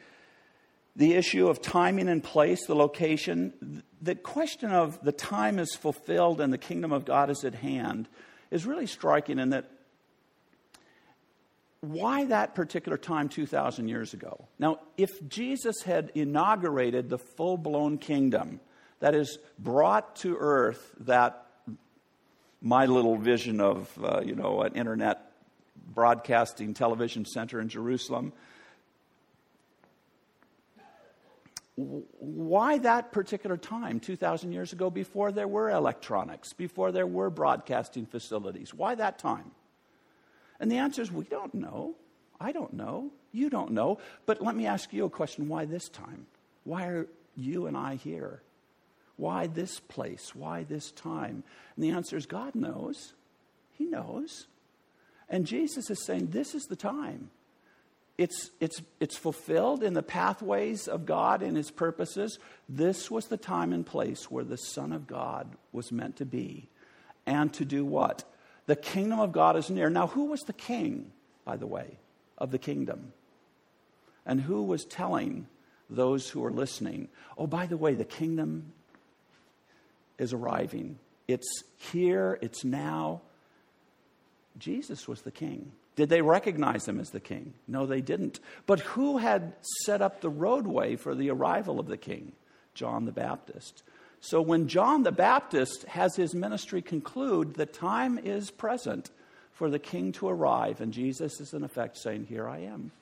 the 0.95 1.15
issue 1.15 1.49
of 1.49 1.63
timing 1.63 2.09
and 2.09 2.23
place, 2.23 2.67
the 2.67 2.75
location. 2.75 3.83
The 4.03 4.15
question 4.15 4.71
of 4.71 5.03
the 5.03 5.13
time 5.13 5.59
is 5.59 5.75
fulfilled 5.75 6.41
and 6.41 6.53
the 6.53 6.59
kingdom 6.59 6.93
of 6.93 7.05
God 7.05 7.31
is 7.31 7.45
at 7.45 7.55
hand 7.55 8.09
is 8.51 8.67
really 8.67 8.87
striking 8.87 9.39
in 9.39 9.51
that 9.51 9.71
why 11.81 12.25
that 12.25 12.57
particular 12.57 12.99
time 12.99 13.29
2,000 13.29 13.87
years 13.87 14.13
ago? 14.13 14.49
Now, 14.59 14.81
if 14.97 15.11
Jesus 15.29 15.83
had 15.83 16.11
inaugurated 16.15 17.09
the 17.09 17.19
full 17.19 17.57
blown 17.57 17.99
kingdom 17.99 18.61
that 18.99 19.15
is 19.15 19.39
brought 19.61 20.17
to 20.17 20.37
earth 20.41 20.93
that 21.01 21.47
my 22.61 22.87
little 22.87 23.17
vision 23.17 23.61
of, 23.61 23.97
uh, 24.03 24.21
you 24.25 24.35
know, 24.35 24.63
an 24.63 24.75
internet 24.75 25.28
broadcasting 25.94 26.74
television 26.74 27.24
center 27.24 27.61
in 27.61 27.68
Jerusalem. 27.68 28.33
Why 31.77 32.79
that 32.79 33.12
particular 33.12 33.57
time, 33.57 34.01
2,000 34.01 34.53
years 34.53 34.72
ago, 34.72 34.90
before 34.90 35.31
there 35.31 35.46
were 35.46 35.70
electronics, 35.70 36.53
before 36.53 36.90
there 36.90 37.07
were 37.07 37.31
broadcasting 37.31 38.05
facilities? 38.05 38.74
Why 38.74 38.96
that 38.96 39.18
time? 39.18 39.53
And 40.59 40.70
the 40.70 40.79
answer 40.79 41.03
is 41.03 41.12
we 41.12 41.24
don't 41.24 41.55
know. 41.55 41.94
I 42.40 42.53
don't 42.53 42.72
know. 42.72 43.11
You 43.33 43.48
don't 43.48 43.72
know. 43.72 43.98
But 44.27 44.42
let 44.42 44.57
me 44.57 44.66
ask 44.66 44.92
you 44.92 45.05
a 45.05 45.11
question 45.11 45.48
why 45.48 45.66
this 45.66 45.88
time? 45.88 46.27
Why 46.64 46.87
are 46.87 47.07
you 47.37 47.66
and 47.66 47.77
I 47.77 47.94
here? 47.94 48.42
Why 49.16 49.46
this 49.46 49.79
place? 49.81 50.35
Why 50.35 50.64
this 50.64 50.90
time? 50.90 51.44
And 51.77 51.85
the 51.85 51.90
answer 51.90 52.16
is 52.16 52.27
God 52.27 52.55
knows. 52.55 53.14
He 53.72 53.87
knows. 53.87 54.46
And 55.29 55.47
Jesus 55.47 55.91
is 55.91 56.05
saying, 56.05 56.29
This 56.29 56.55
is 56.55 56.67
the 56.67 56.77
time. 56.77 57.31
it's, 58.19 58.51
it's, 58.61 58.83
it's 58.99 59.17
fulfilled 59.17 59.83
in 59.85 59.95
the 59.95 60.03
pathways 60.03 60.88
of 60.88 61.07
God 61.07 61.43
and 61.43 61.57
His 61.57 61.71
purposes. 61.71 62.38
This 62.69 63.11
was 63.11 63.27
the 63.27 63.37
time 63.37 63.73
and 63.73 63.87
place 63.87 64.31
where 64.31 64.45
the 64.45 64.59
Son 64.59 64.93
of 64.93 65.07
God 65.07 65.57
was 65.73 65.93
meant 65.93 66.17
to 66.17 66.27
be. 66.27 66.69
And 67.27 67.53
to 67.55 67.64
do 67.64 67.85
what? 67.85 68.25
The 68.67 68.77
kingdom 68.77 69.21
of 69.21 69.33
God 69.33 69.57
is 69.57 69.71
near. 69.71 69.88
Now, 69.88 70.09
who 70.09 70.27
was 70.27 70.41
the 70.43 70.53
king, 70.53 71.12
by 71.45 71.57
the 71.57 71.67
way, 71.67 71.99
of 72.37 72.51
the 72.51 72.59
kingdom? 72.59 73.12
And 74.27 74.41
who 74.41 74.62
was 74.62 74.85
telling 74.85 75.47
those 75.88 76.29
who 76.29 76.41
were 76.41 76.51
listening, 76.51 77.09
oh, 77.38 77.47
by 77.47 77.67
the 77.67 77.77
way, 77.77 77.95
the 77.95 78.05
kingdom 78.05 78.73
is 80.19 80.33
arriving? 80.33 80.99
It's 81.29 81.62
here, 81.77 82.38
it's 82.43 82.64
now. 82.64 83.21
Jesus 84.59 85.07
was 85.07 85.23
the 85.23 85.31
king. 85.31 85.73
Did 85.97 86.09
they 86.09 86.23
recognize 86.23 86.87
him 86.87 87.01
as 87.01 87.11
the 87.11 87.21
king? 87.21 87.55
No, 87.66 87.87
they 87.87 88.01
didn't. 88.01 88.40
But 88.66 88.81
who 88.81 89.18
had 89.18 89.55
set 89.85 90.03
up 90.03 90.21
the 90.21 90.31
roadway 90.31 90.97
for 90.97 91.14
the 91.14 91.31
arrival 91.31 91.81
of 91.81 91.87
the 91.87 91.97
king? 91.97 92.33
John 92.75 93.05
the 93.05 93.12
Baptist. 93.12 93.83
So 94.21 94.40
when 94.40 94.68
John 94.68 95.03
the 95.03 95.12
Baptist 95.12 95.85
has 95.85 96.16
his 96.16 96.35
ministry 96.35 96.83
conclude, 96.83 97.55
the 97.55 97.66
time 97.66 98.18
is 98.18 98.51
present 98.51 99.11
for 99.53 99.71
the 99.71 99.79
king 99.79 100.12
to 100.12 100.29
arrive, 100.29 100.81
and 100.81 100.92
Jesus 100.92 101.40
is 101.40 101.53
in 101.53 101.64
effect 101.64 101.99
saying, 101.99 102.27
Here 102.29 102.49
I 102.49 102.61
am. 102.61 102.92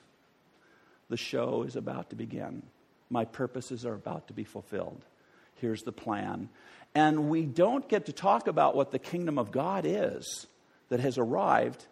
The 1.09 1.17
show 1.17 1.63
is 1.63 1.75
about 1.75 2.09
to 2.09 2.15
begin. 2.15 2.63
My 3.09 3.25
purposes 3.25 3.85
are 3.85 3.93
about 3.93 4.27
to 4.27 4.33
be 4.33 4.43
fulfilled. 4.43 5.01
Here's 5.55 5.83
the 5.83 5.91
plan. 5.91 6.49
And 6.93 7.29
we 7.29 7.45
don't 7.45 7.87
get 7.87 8.07
to 8.07 8.11
talk 8.11 8.47
about 8.47 8.75
what 8.75 8.91
the 8.91 8.99
kingdom 8.99 9.37
of 9.37 9.51
God 9.51 9.85
is 9.85 10.47
that 10.89 10.99
has 10.99 11.17
arrived 11.17 11.85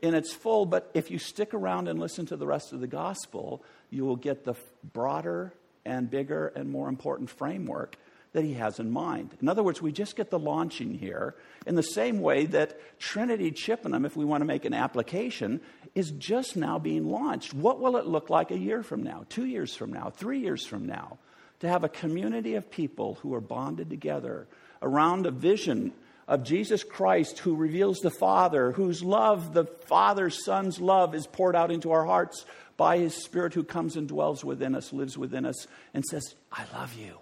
in 0.00 0.14
its 0.14 0.32
full, 0.32 0.66
but 0.66 0.90
if 0.94 1.10
you 1.10 1.18
stick 1.18 1.54
around 1.54 1.88
and 1.88 1.98
listen 1.98 2.26
to 2.26 2.36
the 2.36 2.46
rest 2.46 2.72
of 2.72 2.80
the 2.80 2.86
gospel, 2.86 3.62
you 3.90 4.04
will 4.04 4.16
get 4.16 4.44
the 4.44 4.54
broader 4.92 5.52
and 5.84 6.10
bigger 6.10 6.48
and 6.48 6.70
more 6.70 6.88
important 6.88 7.30
framework 7.30 7.96
that 8.32 8.44
he 8.44 8.52
has 8.52 8.78
in 8.78 8.90
mind. 8.90 9.30
In 9.40 9.48
other 9.48 9.62
words, 9.62 9.80
we 9.80 9.92
just 9.92 10.14
get 10.14 10.28
the 10.28 10.38
launching 10.38 10.92
here 10.92 11.34
in 11.66 11.74
the 11.74 11.82
same 11.82 12.20
way 12.20 12.44
that 12.46 12.78
Trinity 12.98 13.50
Chippenham, 13.50 14.04
if 14.04 14.14
we 14.14 14.26
want 14.26 14.42
to 14.42 14.46
make 14.46 14.66
an 14.66 14.74
application, 14.74 15.60
is 15.94 16.10
just 16.10 16.54
now 16.54 16.78
being 16.78 17.08
launched. 17.08 17.54
What 17.54 17.80
will 17.80 17.96
it 17.96 18.06
look 18.06 18.28
like 18.28 18.50
a 18.50 18.58
year 18.58 18.82
from 18.82 19.02
now, 19.02 19.24
two 19.30 19.46
years 19.46 19.74
from 19.74 19.90
now, 19.90 20.10
three 20.10 20.40
years 20.40 20.66
from 20.66 20.84
now? 20.86 21.18
To 21.60 21.68
have 21.68 21.84
a 21.84 21.88
community 21.88 22.56
of 22.56 22.70
people 22.70 23.14
who 23.22 23.32
are 23.32 23.40
bonded 23.40 23.88
together 23.88 24.46
around 24.82 25.24
a 25.24 25.30
vision 25.30 25.92
of 26.28 26.42
Jesus 26.42 26.82
Christ 26.82 27.38
who 27.40 27.54
reveals 27.54 27.98
the 27.98 28.10
Father, 28.10 28.72
whose 28.72 29.02
love, 29.02 29.54
the 29.54 29.64
Father's 29.64 30.44
Son's 30.44 30.80
love, 30.80 31.14
is 31.14 31.26
poured 31.26 31.54
out 31.54 31.70
into 31.70 31.92
our 31.92 32.04
hearts 32.04 32.44
by 32.76 32.98
His 32.98 33.14
Spirit 33.14 33.54
who 33.54 33.64
comes 33.64 33.96
and 33.96 34.08
dwells 34.08 34.44
within 34.44 34.74
us, 34.74 34.92
lives 34.92 35.16
within 35.16 35.46
us, 35.46 35.66
and 35.94 36.04
says, 36.04 36.34
I 36.52 36.64
love 36.74 36.94
you. 36.94 37.18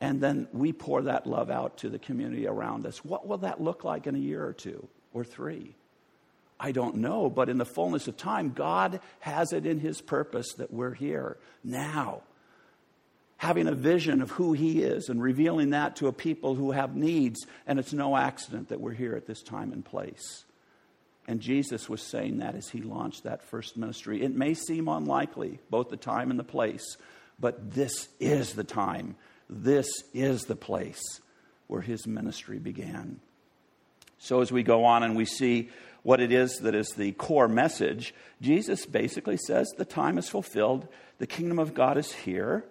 And 0.00 0.20
then 0.20 0.48
we 0.52 0.72
pour 0.72 1.02
that 1.02 1.26
love 1.26 1.50
out 1.50 1.78
to 1.78 1.88
the 1.88 1.98
community 1.98 2.46
around 2.46 2.86
us. 2.86 3.04
What 3.04 3.26
will 3.26 3.38
that 3.38 3.60
look 3.60 3.84
like 3.84 4.06
in 4.06 4.16
a 4.16 4.18
year 4.18 4.44
or 4.44 4.52
two 4.52 4.88
or 5.12 5.24
three? 5.24 5.74
I 6.58 6.72
don't 6.72 6.96
know, 6.96 7.28
but 7.28 7.48
in 7.48 7.58
the 7.58 7.64
fullness 7.64 8.08
of 8.08 8.16
time, 8.16 8.52
God 8.52 9.00
has 9.20 9.52
it 9.52 9.66
in 9.66 9.78
His 9.78 10.00
purpose 10.00 10.54
that 10.54 10.72
we're 10.72 10.94
here 10.94 11.36
now 11.62 12.22
having 13.42 13.66
a 13.66 13.74
vision 13.74 14.22
of 14.22 14.30
who 14.30 14.52
He 14.52 14.82
is 14.84 15.08
and 15.08 15.20
revealing 15.20 15.70
that 15.70 15.96
to 15.96 16.06
a 16.06 16.12
people 16.12 16.54
who 16.54 16.70
have 16.70 16.94
needs. 16.94 17.44
And 17.66 17.80
it's 17.80 17.92
no 17.92 18.16
accident 18.16 18.68
that 18.68 18.80
we're 18.80 18.92
here 18.92 19.16
at 19.16 19.26
this 19.26 19.42
time 19.42 19.72
and 19.72 19.84
place. 19.84 20.44
And 21.26 21.40
Jesus 21.40 21.88
was 21.88 22.00
saying 22.02 22.38
that 22.38 22.54
as 22.54 22.68
He 22.68 22.82
launched 22.82 23.24
that 23.24 23.42
first 23.42 23.76
ministry. 23.76 24.22
It 24.22 24.32
may 24.32 24.54
seem 24.54 24.86
unlikely, 24.86 25.58
both 25.70 25.88
the 25.88 25.96
time 25.96 26.30
and 26.30 26.38
the 26.38 26.44
place, 26.44 26.96
but 27.40 27.72
this 27.72 28.08
is 28.20 28.52
the 28.52 28.62
time. 28.62 29.16
This 29.50 29.88
is 30.14 30.44
the 30.44 30.54
place 30.54 31.02
where 31.66 31.80
His 31.80 32.06
ministry 32.06 32.60
began. 32.60 33.18
So 34.18 34.40
as 34.40 34.52
we 34.52 34.62
go 34.62 34.84
on 34.84 35.02
and 35.02 35.16
we 35.16 35.24
see 35.24 35.68
what 36.04 36.20
it 36.20 36.30
is 36.30 36.58
that 36.58 36.76
is 36.76 36.90
the 36.90 37.10
core 37.10 37.48
message, 37.48 38.14
Jesus 38.40 38.86
basically 38.86 39.36
says 39.36 39.68
the 39.76 39.84
time 39.84 40.16
is 40.16 40.28
fulfilled, 40.28 40.86
the 41.18 41.26
kingdom 41.26 41.58
of 41.58 41.74
God 41.74 41.98
is 41.98 42.12
here. 42.12 42.64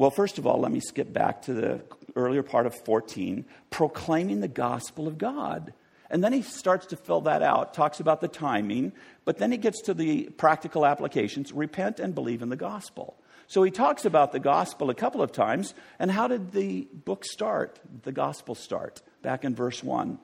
Well, 0.00 0.10
first 0.10 0.38
of 0.38 0.46
all, 0.46 0.58
let 0.58 0.72
me 0.72 0.80
skip 0.80 1.12
back 1.12 1.42
to 1.42 1.52
the 1.52 1.82
earlier 2.16 2.42
part 2.42 2.64
of 2.64 2.74
14, 2.86 3.44
proclaiming 3.68 4.40
the 4.40 4.48
gospel 4.48 5.06
of 5.06 5.18
God. 5.18 5.74
And 6.08 6.24
then 6.24 6.32
he 6.32 6.40
starts 6.40 6.86
to 6.86 6.96
fill 6.96 7.20
that 7.20 7.42
out, 7.42 7.74
talks 7.74 8.00
about 8.00 8.22
the 8.22 8.26
timing, 8.26 8.94
but 9.26 9.36
then 9.36 9.52
he 9.52 9.58
gets 9.58 9.82
to 9.82 9.92
the 9.92 10.30
practical 10.38 10.86
applications 10.86 11.52
repent 11.52 12.00
and 12.00 12.14
believe 12.14 12.40
in 12.40 12.48
the 12.48 12.56
gospel. 12.56 13.14
So 13.46 13.62
he 13.62 13.70
talks 13.70 14.06
about 14.06 14.32
the 14.32 14.40
gospel 14.40 14.88
a 14.88 14.94
couple 14.94 15.20
of 15.20 15.32
times. 15.32 15.74
And 15.98 16.10
how 16.10 16.28
did 16.28 16.52
the 16.52 16.88
book 17.04 17.26
start? 17.26 17.78
The 18.04 18.12
gospel 18.12 18.54
start? 18.54 19.02
Back 19.20 19.44
in 19.44 19.54
verse 19.54 19.84
1. 19.84 20.18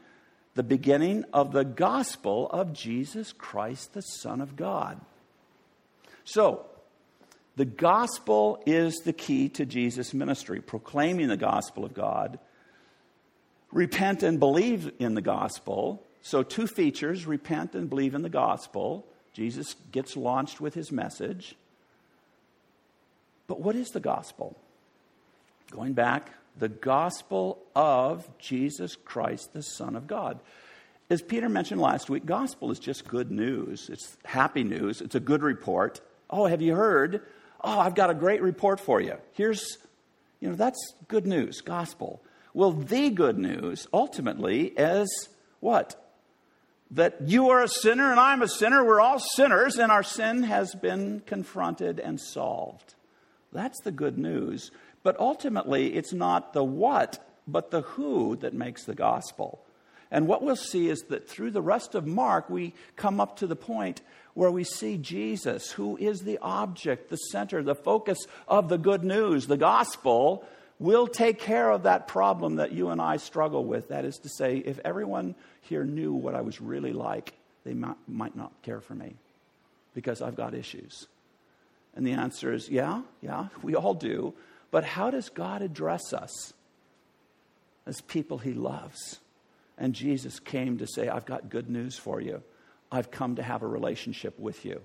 The 0.55 0.63
beginning 0.63 1.27
of 1.35 1.53
the 1.53 1.67
gospel 1.67 2.49
of 2.49 2.73
Jesus 2.73 3.35
Christ, 3.35 3.93
the 3.93 4.01
Son 4.01 4.41
of 4.41 4.57
God. 4.57 5.03
So, 6.25 6.65
the 7.57 7.65
gospel 7.65 8.63
is 8.67 8.97
the 9.05 9.15
key 9.15 9.49
to 9.51 9.65
Jesus' 9.65 10.13
ministry, 10.13 10.61
proclaiming 10.61 11.29
the 11.29 11.39
gospel 11.39 11.85
of 11.85 11.95
God. 11.95 12.39
Repent 13.73 14.23
and 14.23 14.39
believe 14.39 14.93
in 14.99 15.15
the 15.15 15.23
gospel. 15.23 16.03
So, 16.21 16.43
two 16.43 16.67
features 16.67 17.27
repent 17.27 17.75
and 17.75 17.89
believe 17.89 18.15
in 18.15 18.23
the 18.23 18.29
gospel. 18.29 19.07
Jesus 19.33 19.75
gets 19.91 20.17
launched 20.17 20.61
with 20.61 20.75
his 20.75 20.93
message. 20.93 21.57
But 23.47 23.61
what 23.61 23.75
is 23.75 23.89
the 23.91 24.01
gospel? 24.01 24.57
Going 25.71 25.95
back, 25.95 26.33
the 26.59 26.69
gospel 26.69 27.59
of 27.75 28.29
Jesus 28.39 28.97
Christ, 28.97 29.53
the 29.53 29.63
Son 29.63 29.97
of 29.97 30.07
God. 30.07 30.41
As 31.09 31.23
Peter 31.23 31.49
mentioned 31.49 31.81
last 31.81 32.11
week, 32.11 32.27
gospel 32.27 32.71
is 32.71 32.79
just 32.79 33.07
good 33.07 33.31
news. 33.31 33.89
It's 33.89 34.17
happy 34.25 34.65
news. 34.65 35.01
It's 35.01 35.15
a 35.15 35.21
good 35.21 35.43
report. 35.43 36.01
Oh, 36.29 36.47
have 36.47 36.61
you 36.61 36.75
heard? 36.75 37.23
Oh, 37.63 37.79
I've 37.79 37.95
got 37.95 38.11
a 38.11 38.15
great 38.15 38.43
report 38.43 38.81
for 38.81 39.01
you. 39.01 39.17
Here's, 39.33 39.79
you 40.41 40.49
know, 40.49 40.55
that's 40.55 40.95
good 41.09 41.27
news, 41.27 41.61
gospel. 41.61 42.23
Well, 42.55 42.73
the 42.73 43.11
good 43.11 43.39
news 43.39 43.87
ultimately 43.93 44.69
is 44.69 45.29
what? 45.61 46.03
That 46.93 47.17
you 47.23 47.51
are 47.51 47.63
a 47.63 47.69
sinner 47.69 48.11
and 48.11 48.21
I'm 48.21 48.43
a 48.43 48.49
sinner. 48.49 48.85
We're 48.85 49.01
all 49.01 49.19
sinners 49.19 49.77
and 49.77 49.91
our 49.91 50.03
sin 50.03 50.45
has 50.45 50.75
been 50.75 51.21
confronted 51.27 51.99
and 51.99 52.21
solved. 52.21 52.95
That's 53.53 53.81
the 53.83 53.93
good 53.93 54.19
news. 54.19 54.71
But 55.03 55.19
ultimately, 55.19 55.95
it's 55.95 56.13
not 56.13 56.53
the 56.53 56.65
what, 56.65 57.25
but 57.47 57.71
the 57.71 57.83
who 57.83 58.37
that 58.37 58.55
makes 58.55 58.85
the 58.85 58.95
gospel. 58.95 59.66
And 60.11 60.29
what 60.29 60.43
we'll 60.43 60.57
see 60.57 60.89
is 60.89 61.01
that 61.09 61.29
through 61.29 61.51
the 61.51 61.63
rest 61.63 61.95
of 61.95 62.07
Mark, 62.07 62.49
we 62.49 62.75
come 62.95 63.21
up 63.21 63.39
to 63.39 63.47
the 63.47 63.57
point 63.57 64.01
where 64.35 64.51
we 64.51 64.65
see 64.65 64.99
Jesus, 64.99 65.73
who 65.73 65.97
is 65.97 66.21
the 66.21 66.39
object, 66.43 67.09
the 67.09 67.17
center, 67.17 67.63
the 67.63 67.75
focus 67.75 68.19
of 68.47 68.69
the 68.69 68.79
good 68.79 69.03
news, 69.03 69.47
the 69.47 69.57
gospel, 69.57 70.45
will 70.79 71.07
take 71.07 71.39
care 71.39 71.71
of 71.71 71.85
that 71.85 72.07
problem 72.07 72.57
that 72.57 72.73
you 72.73 72.91
and 72.91 73.01
I 73.01 73.17
struggle 73.17 73.65
with. 73.65 73.89
That 73.89 74.05
is 74.05 74.19
to 74.19 74.29
say, 74.29 74.59
if 74.59 74.79
everyone 74.85 75.35
here 75.63 75.85
knew 75.85 76.13
what 76.13 76.35
I 76.35 76.43
was 76.43 76.61
really 76.61 76.93
like, 76.93 77.33
they 77.65 77.75
might, 77.75 77.97
might 78.07 78.37
not 78.37 78.53
care 78.63 78.81
for 78.81 78.95
me 78.95 79.15
because 79.95 80.21
I've 80.21 80.37
got 80.37 80.55
issues. 80.55 81.07
And 81.95 82.07
the 82.07 82.13
answer 82.13 82.53
is 82.53 82.69
yeah, 82.69 83.03
yeah, 83.23 83.49
we 83.63 83.75
all 83.75 83.95
do. 83.95 84.35
But 84.71 84.85
how 84.85 85.11
does 85.11 85.31
God 85.31 85.63
address 85.63 86.13
us 86.13 86.53
as 87.87 88.03
people 88.03 88.39
he 88.39 88.53
loves? 88.53 89.19
And 89.79 89.95
Jesus 89.95 90.41
came 90.41 90.79
to 90.79 90.87
say, 90.87 91.09
I've 91.09 91.27
got 91.27 91.51
good 91.51 91.69
news 91.69 91.99
for 91.99 92.21
you. 92.21 92.43
I've 92.91 93.11
come 93.11 93.37
to 93.37 93.43
have 93.43 93.63
a 93.63 93.67
relationship 93.67 94.39
with 94.39 94.65
you. 94.65 94.83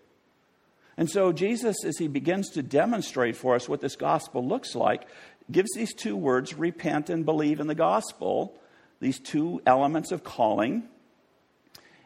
And 0.97 1.10
so, 1.10 1.32
Jesus, 1.32 1.86
as 1.86 1.97
he 1.97 2.08
begins 2.08 2.49
to 2.51 2.62
demonstrate 2.62 3.36
for 3.36 3.56
us 3.56 3.69
what 3.69 3.80
this 3.80 3.95
gospel 3.95 4.45
looks 4.45 4.75
like, 4.75 5.08
gives 5.49 5.69
these 5.75 5.93
two 5.93 6.15
words 6.15 6.54
repent 6.54 7.10
and 7.10 7.25
believe 7.25 7.60
in 7.60 7.67
the 7.67 7.75
gospel, 7.75 8.56
these 8.99 9.19
two 9.19 9.62
elements 9.65 10.12
of 10.12 10.23
calling. 10.23 10.84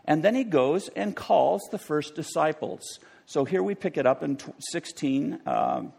And 0.06 0.24
then 0.24 0.36
he 0.36 0.44
goes 0.44 0.88
and 0.90 1.16
calls 1.16 1.62
the 1.72 1.80
first 1.80 2.16
disciples. 2.16 3.00
So 3.26 3.44
here 3.44 3.64
we 3.64 3.74
pick 3.74 3.98
it 3.98 4.06
up 4.06 4.22
in 4.22 4.38
16 4.72 5.40
um, 5.48 5.94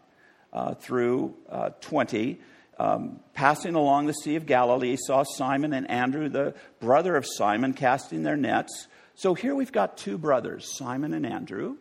uh, 0.53 0.75
through 0.75 1.35
uh, 1.49 1.69
20. 1.81 2.39
Um, 2.79 3.19
passing 3.33 3.75
along 3.75 4.05
the 4.05 4.13
Sea 4.13 4.35
of 4.35 4.45
Galilee, 4.45 4.97
saw 4.97 5.23
Simon 5.23 5.73
and 5.73 5.89
Andrew, 5.89 6.29
the 6.29 6.53
brother 6.79 7.15
of 7.15 7.25
Simon, 7.25 7.73
casting 7.73 8.23
their 8.23 8.37
nets. 8.37 8.87
So 9.15 9.33
here 9.33 9.55
we've 9.55 9.71
got 9.71 9.97
two 9.97 10.17
brothers, 10.17 10.77
Simon 10.77 11.13
and 11.13 11.25
Andrew. 11.25 11.77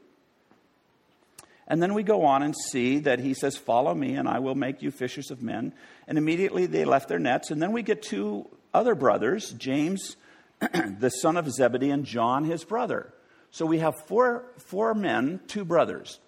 And 1.68 1.82
then 1.82 1.94
we 1.94 2.02
go 2.02 2.24
on 2.24 2.42
and 2.42 2.54
see 2.56 3.00
that 3.00 3.18
he 3.18 3.35
says, 3.35 3.56
Follow 3.56 3.94
me, 3.94 4.14
and 4.14 4.28
I 4.28 4.38
will 4.38 4.54
make 4.54 4.82
you 4.82 4.90
fishers 4.90 5.30
of 5.30 5.42
men. 5.42 5.74
And 6.06 6.16
immediately 6.16 6.66
they 6.66 6.85
left 6.85 7.09
their 7.09 7.18
nets. 7.18 7.50
And 7.50 7.61
then 7.61 7.72
we 7.72 7.82
get 7.82 8.02
two 8.02 8.48
other 8.72 8.94
brothers, 8.94 9.50
James, 9.52 10.16
the 10.61 11.11
son 11.11 11.37
of 11.37 11.50
Zebedee, 11.50 11.90
and 11.90 12.04
John, 12.04 12.44
his 12.44 12.64
brother. 12.64 13.12
So 13.50 13.66
we 13.66 13.78
have 13.78 13.94
four, 14.06 14.44
four 14.59 14.94
men, 14.94 15.40
two 15.46 15.64
brothers 15.64 16.20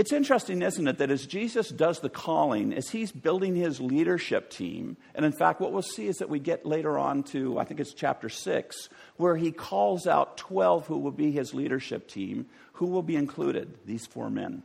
It's 0.00 0.14
interesting, 0.14 0.62
isn't 0.62 0.88
it, 0.88 0.96
that 0.96 1.10
as 1.10 1.26
Jesus 1.26 1.68
does 1.68 2.00
the 2.00 2.08
calling, 2.08 2.72
as 2.72 2.88
he's 2.88 3.12
building 3.12 3.54
his 3.54 3.82
leadership 3.82 4.48
team, 4.48 4.96
and 5.14 5.26
in 5.26 5.32
fact, 5.32 5.60
what 5.60 5.74
we'll 5.74 5.82
see 5.82 6.06
is 6.06 6.16
that 6.16 6.30
we 6.30 6.38
get 6.38 6.64
later 6.64 6.98
on 6.98 7.22
to, 7.24 7.58
I 7.58 7.64
think 7.64 7.80
it's 7.80 7.92
chapter 7.92 8.30
6, 8.30 8.88
where 9.18 9.36
he 9.36 9.52
calls 9.52 10.06
out 10.06 10.38
12 10.38 10.86
who 10.86 10.96
will 10.96 11.10
be 11.10 11.32
his 11.32 11.52
leadership 11.52 12.08
team, 12.08 12.46
who 12.72 12.86
will 12.86 13.02
be 13.02 13.14
included, 13.14 13.76
these 13.84 14.06
four 14.06 14.30
men. 14.30 14.62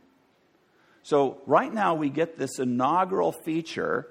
So, 1.02 1.36
right 1.44 1.70
now, 1.70 1.96
we 1.96 2.08
get 2.08 2.38
this 2.38 2.58
inaugural 2.58 3.32
feature. 3.32 4.08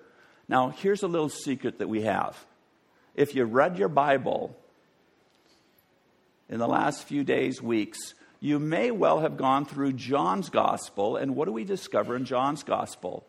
Now, 0.48 0.70
here's 0.70 1.02
a 1.02 1.08
little 1.08 1.30
secret 1.30 1.80
that 1.80 1.90
we 1.90 2.04
have. 2.04 2.38
If 3.16 3.34
you 3.34 3.46
read 3.46 3.80
your 3.80 3.90
Bible 3.90 4.56
in 6.50 6.60
the 6.60 6.68
last 6.68 7.06
few 7.06 7.24
days, 7.24 7.64
weeks, 7.64 8.14
you 8.46 8.60
may 8.60 8.92
well 8.92 9.22
have 9.22 9.38
gone 9.38 9.66
through 9.66 9.94
John's 9.94 10.50
gospel. 10.50 11.18
And 11.18 11.36
what 11.36 11.46
do 11.46 11.52
we 11.52 11.64
discover 11.64 12.16
in 12.16 12.26
John's 12.26 12.62
gospel? 12.62 13.26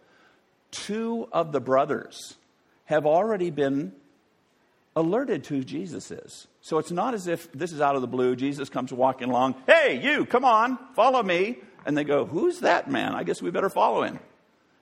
Two 0.70 1.26
of 1.33 1.52
the 1.52 1.61
brothers 1.61 2.35
have 2.85 3.07
already 3.07 3.48
been 3.48 3.92
alerted 4.94 5.44
to 5.44 5.55
who 5.57 5.64
Jesus 5.64 6.11
is. 6.11 6.46
So 6.61 6.76
it's 6.76 6.90
not 6.90 7.14
as 7.14 7.29
if 7.29 7.50
this 7.52 7.72
is 7.72 7.81
out 7.81 7.96
of 7.96 8.02
the 8.02 8.07
blue. 8.07 8.37
Jesus 8.37 8.68
comes 8.68 8.92
walking 8.92 9.31
along. 9.31 9.55
Hey, 9.66 9.98
you, 10.02 10.26
come 10.26 10.44
on, 10.44 10.79
follow 10.94 11.22
me. 11.22 11.57
And 11.87 11.96
they 11.96 12.05
go, 12.05 12.26
Who's 12.26 12.61
that 12.61 12.90
man? 12.90 13.14
I 13.14 13.22
guess 13.22 13.40
we 13.40 13.50
better 13.50 13.70
follow 13.70 14.02
him. 14.02 14.18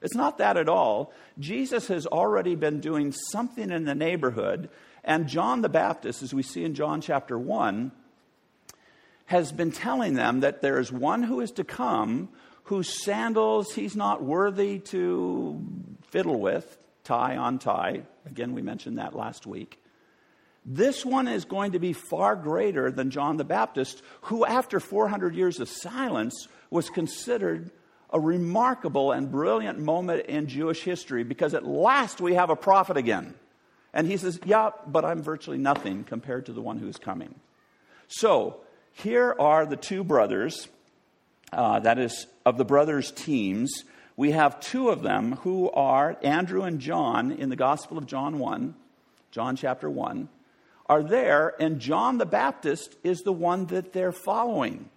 It's 0.03 0.16
not 0.16 0.38
that 0.38 0.57
at 0.57 0.68
all. 0.68 1.12
Jesus 1.38 1.87
has 1.87 2.07
already 2.07 2.57
been 2.57 2.81
doing 2.81 3.12
something 3.12 3.70
in 3.70 3.85
the 3.85 3.94
neighborhood. 3.94 4.68
And 5.05 5.29
John 5.29 5.62
the 5.62 5.68
Baptist, 5.68 6.25
as 6.25 6.35
we 6.35 6.42
see 6.42 6.64
in 6.64 6.75
John 6.75 7.01
chapter 7.01 7.38
1, 7.38 7.92
has 9.26 9.52
been 9.52 9.72
telling 9.72 10.14
them 10.14 10.40
that 10.40 10.60
there 10.60 10.78
is 10.78 10.92
one 10.92 11.22
who 11.22 11.40
is 11.40 11.50
to 11.52 11.64
come 11.64 12.28
whose 12.64 13.04
sandals 13.04 13.74
he's 13.74 13.94
not 13.94 14.22
worthy 14.22 14.78
to 14.78 15.62
fiddle 16.08 16.40
with, 16.40 16.78
tie 17.04 17.37
on 17.37 17.58
tie. 17.58 18.02
Again, 18.26 18.54
we 18.54 18.62
mentioned 18.62 18.98
that 18.98 19.14
last 19.14 19.46
week. 19.46 19.78
This 20.64 21.04
one 21.04 21.28
is 21.28 21.44
going 21.44 21.72
to 21.72 21.78
be 21.78 21.92
far 21.92 22.37
greater 22.37 22.90
than 22.90 23.10
John 23.10 23.37
the 23.37 23.44
Baptist, 23.44 24.02
who, 24.22 24.46
after 24.46 24.80
400 24.80 25.34
years 25.34 25.60
of 25.60 25.68
silence, 25.68 26.48
was 26.70 26.88
considered 26.88 27.70
a 28.10 28.18
remarkable 28.18 29.12
and 29.12 29.30
brilliant 29.30 29.78
moment 29.78 30.24
in 30.26 30.46
Jewish 30.46 30.82
history 30.82 31.22
because 31.22 31.52
at 31.52 31.66
last 31.66 32.20
we 32.20 32.34
have 32.34 32.48
a 32.48 32.56
prophet 32.56 32.96
again. 32.96 33.34
And 33.92 34.06
he 34.06 34.16
says, 34.16 34.40
Yeah, 34.46 34.70
but 34.87 35.04
I'm 35.04 35.22
virtually 35.22 35.58
nothing 35.58 36.04
compared 36.04 36.46
to 36.46 36.52
the 36.52 36.62
one 36.62 36.78
who's 36.78 36.96
coming. 36.96 37.34
So, 38.08 38.60
here 38.94 39.35
are 39.38 39.66
the 39.66 39.76
two 39.76 40.04
brothers, 40.04 40.68
uh, 41.52 41.80
that 41.80 41.98
is, 41.98 42.26
of 42.46 42.57
the 42.59 42.64
brothers' 42.64 43.11
teams. 43.11 43.85
We 44.16 44.30
have 44.30 44.61
two 44.61 44.88
of 44.88 45.02
them 45.02 45.33
who 45.42 45.70
are 45.70 46.16
Andrew 46.22 46.62
and 46.62 46.80
John 46.80 47.33
in 47.33 47.48
the 47.48 47.57
Gospel 47.57 47.98
of 47.98 48.07
John 48.07 48.38
1, 48.38 48.74
John 49.33 49.57
chapter 49.57 49.90
1, 49.90 50.28
are 50.87 51.02
there, 51.02 51.54
and 51.61 51.80
John 51.80 52.18
the 52.18 52.26
Baptist 52.26 52.94
is 53.02 53.22
the 53.22 53.33
one 53.33 53.66
that 53.66 53.92
they're 53.92 54.12
following. 54.12 54.88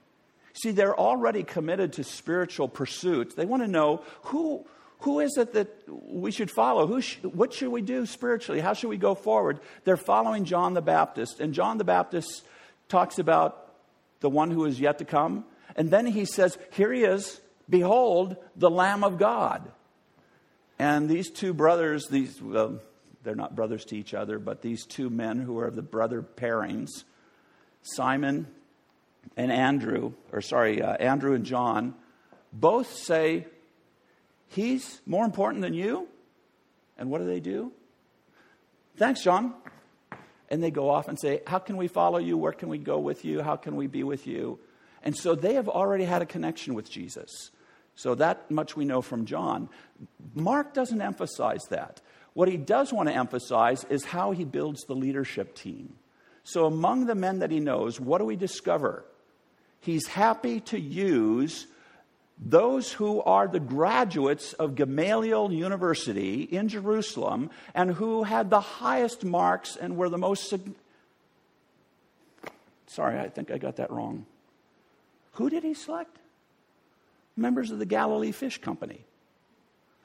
See, 0.53 0.71
they're 0.71 0.97
already 0.97 1.43
committed 1.43 1.93
to 1.93 2.03
spiritual 2.03 2.67
pursuits. 2.67 3.33
They 3.33 3.45
want 3.45 3.63
to 3.63 3.67
know 3.67 4.03
who, 4.23 4.65
who 4.99 5.21
is 5.21 5.37
it 5.37 5.53
that 5.53 5.69
we 5.87 6.31
should 6.31 6.51
follow? 6.51 6.85
Who 6.85 7.01
sh- 7.01 7.17
what 7.23 7.53
should 7.53 7.69
we 7.69 7.81
do 7.81 8.05
spiritually? 8.05 8.59
How 8.61 8.73
should 8.73 8.89
we 8.89 8.97
go 8.97 9.15
forward? 9.15 9.59
They're 9.85 9.97
following 9.97 10.45
John 10.45 10.75
the 10.75 10.81
Baptist, 10.81 11.39
and 11.39 11.53
John 11.53 11.79
the 11.79 11.83
Baptist 11.83 12.43
talks 12.89 13.17
about 13.17 13.66
the 14.19 14.29
one 14.29 14.51
who 14.51 14.65
is 14.65 14.79
yet 14.79 14.99
to 14.99 15.05
come. 15.05 15.45
And 15.75 15.89
then 15.89 16.05
he 16.05 16.25
says, 16.25 16.57
Here 16.71 16.91
he 16.91 17.03
is, 17.03 17.39
behold, 17.69 18.37
the 18.55 18.69
Lamb 18.69 19.03
of 19.03 19.17
God. 19.17 19.71
And 20.79 21.09
these 21.09 21.29
two 21.29 21.53
brothers, 21.53 22.07
these, 22.07 22.41
well, 22.41 22.79
they're 23.23 23.35
not 23.35 23.55
brothers 23.55 23.85
to 23.85 23.97
each 23.97 24.13
other, 24.13 24.39
but 24.39 24.61
these 24.61 24.85
two 24.85 25.09
men 25.09 25.39
who 25.39 25.59
are 25.59 25.71
the 25.71 25.81
brother 25.81 26.21
pairings, 26.21 27.03
Simon 27.81 28.47
and 29.35 29.51
Andrew, 29.51 30.13
or 30.31 30.41
sorry, 30.41 30.81
uh, 30.81 30.93
Andrew 30.93 31.33
and 31.33 31.45
John, 31.45 31.95
both 32.53 32.93
say, 32.93 33.47
He's 34.49 35.01
more 35.05 35.25
important 35.25 35.61
than 35.61 35.73
you. 35.73 36.07
And 36.97 37.09
what 37.09 37.19
do 37.19 37.25
they 37.25 37.41
do? 37.41 37.71
Thanks, 38.95 39.21
John 39.21 39.53
and 40.49 40.63
they 40.63 40.71
go 40.71 40.89
off 40.89 41.07
and 41.07 41.19
say, 41.19 41.41
How 41.47 41.59
can 41.59 41.77
we 41.77 41.87
follow 41.87 42.17
you? 42.17 42.37
Where 42.37 42.53
can 42.53 42.69
we 42.69 42.77
go 42.77 42.99
with 42.99 43.25
you? 43.25 43.41
How 43.41 43.55
can 43.55 43.75
we 43.75 43.87
be 43.87 44.03
with 44.03 44.27
you? 44.27 44.59
And 45.03 45.15
so 45.15 45.35
they 45.35 45.53
have 45.55 45.69
already 45.69 46.05
had 46.05 46.21
a 46.21 46.25
connection 46.25 46.73
with 46.73 46.89
Jesus. 46.89 47.51
So 47.95 48.15
that 48.15 48.49
much 48.51 48.75
we 48.75 48.85
know 48.85 49.01
from 49.01 49.25
John. 49.25 49.69
Mark 50.35 50.73
doesn't 50.73 51.01
emphasize 51.01 51.63
that. 51.69 52.01
What 52.33 52.47
he 52.47 52.57
does 52.57 52.93
want 52.93 53.09
to 53.09 53.15
emphasize 53.15 53.83
is 53.85 54.05
how 54.05 54.31
he 54.31 54.45
builds 54.45 54.83
the 54.83 54.93
leadership 54.93 55.55
team. 55.55 55.95
So 56.43 56.65
among 56.65 57.07
the 57.07 57.15
men 57.15 57.39
that 57.39 57.51
he 57.51 57.59
knows, 57.59 57.99
what 57.99 58.19
do 58.19 58.25
we 58.25 58.35
discover? 58.35 59.03
He's 59.79 60.07
happy 60.07 60.59
to 60.61 60.79
use 60.79 61.67
those 62.39 62.91
who 62.91 63.21
are 63.21 63.47
the 63.47 63.59
graduates 63.59 64.53
of 64.53 64.75
Gamaliel 64.75 65.51
University 65.51 66.43
in 66.43 66.67
Jerusalem 66.67 67.49
and 67.73 67.91
who 67.91 68.23
had 68.23 68.49
the 68.49 68.61
highest 68.61 69.25
marks 69.25 69.75
and 69.75 69.97
were 69.97 70.09
the 70.09 70.17
most. 70.17 70.53
Sorry, 72.85 73.19
I 73.19 73.29
think 73.29 73.49
I 73.49 73.57
got 73.57 73.77
that 73.77 73.91
wrong. 73.91 74.25
Who 75.33 75.49
did 75.49 75.63
he 75.63 75.73
select? 75.73 76.17
Members 77.35 77.71
of 77.71 77.79
the 77.79 77.85
Galilee 77.85 78.31
Fish 78.31 78.59
Company. 78.59 79.01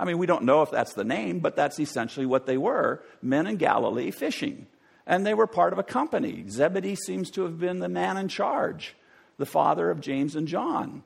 I 0.01 0.05
mean, 0.05 0.19
we 0.19 0.27
don't 0.27 0.45
know 0.45 0.63
if 0.63 0.71
that's 0.71 0.95
the 0.95 1.05
name, 1.05 1.41
but 1.41 1.55
that's 1.55 1.79
essentially 1.79 2.27
what 2.27 2.47
they 2.47 2.57
were 2.57 3.03
men 3.21 3.47
in 3.47 3.57
Galilee 3.57 4.11
fishing. 4.11 4.67
And 5.07 5.27
they 5.27 5.35
were 5.35 5.47
part 5.47 5.73
of 5.73 5.79
a 5.79 5.85
company. 5.85 6.45
Zebedee 6.49 6.97
seems 6.97 7.31
to 7.33 7.43
have 7.43 7.59
been 7.59 7.81
the 7.81 7.89
man 7.89 8.17
in 8.17 8.29
charge, 8.29 8.95
the 9.37 9.47
father 9.47 9.91
of 9.91 10.01
James 10.01 10.35
and 10.35 10.49
John 10.49 11.03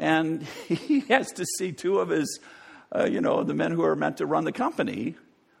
and 0.00 0.42
he 0.66 1.00
has 1.00 1.30
to 1.32 1.44
see 1.44 1.70
two 1.70 2.00
of 2.00 2.08
his, 2.08 2.40
uh, 2.90 3.04
you 3.04 3.20
know, 3.20 3.44
the 3.44 3.54
men 3.54 3.70
who 3.70 3.84
are 3.84 3.94
meant 3.94 4.16
to 4.16 4.26
run 4.26 4.44
the 4.44 4.52
company 4.52 5.14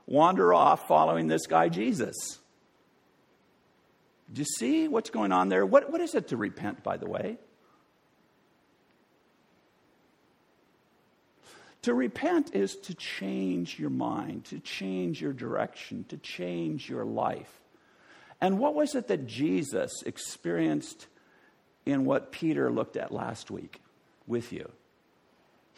wander 0.06 0.52
off 0.52 0.88
following 0.88 1.28
this 1.28 1.46
guy 1.46 1.68
Jesus. 1.68 2.16
Do 4.32 4.40
you 4.40 4.46
see 4.46 4.88
what's 4.88 5.10
going 5.10 5.30
on 5.30 5.50
there? 5.50 5.64
What, 5.66 5.92
what 5.92 6.00
is 6.00 6.14
it 6.14 6.28
to 6.28 6.36
repent, 6.36 6.82
by 6.82 6.96
the 6.96 7.06
way? 7.06 7.36
To 11.82 11.94
repent 11.94 12.54
is 12.54 12.76
to 12.76 12.94
change 12.94 13.78
your 13.78 13.90
mind, 13.90 14.46
to 14.46 14.58
change 14.60 15.20
your 15.20 15.32
direction, 15.32 16.04
to 16.08 16.16
change 16.16 16.88
your 16.88 17.04
life. 17.04 17.60
And 18.40 18.58
what 18.58 18.74
was 18.74 18.94
it 18.94 19.08
that 19.08 19.26
Jesus 19.26 20.02
experienced 20.04 21.06
in 21.84 22.04
what 22.04 22.32
Peter 22.32 22.70
looked 22.70 22.96
at 22.96 23.12
last 23.12 23.50
week? 23.50 23.80
With 24.30 24.52
you. 24.52 24.70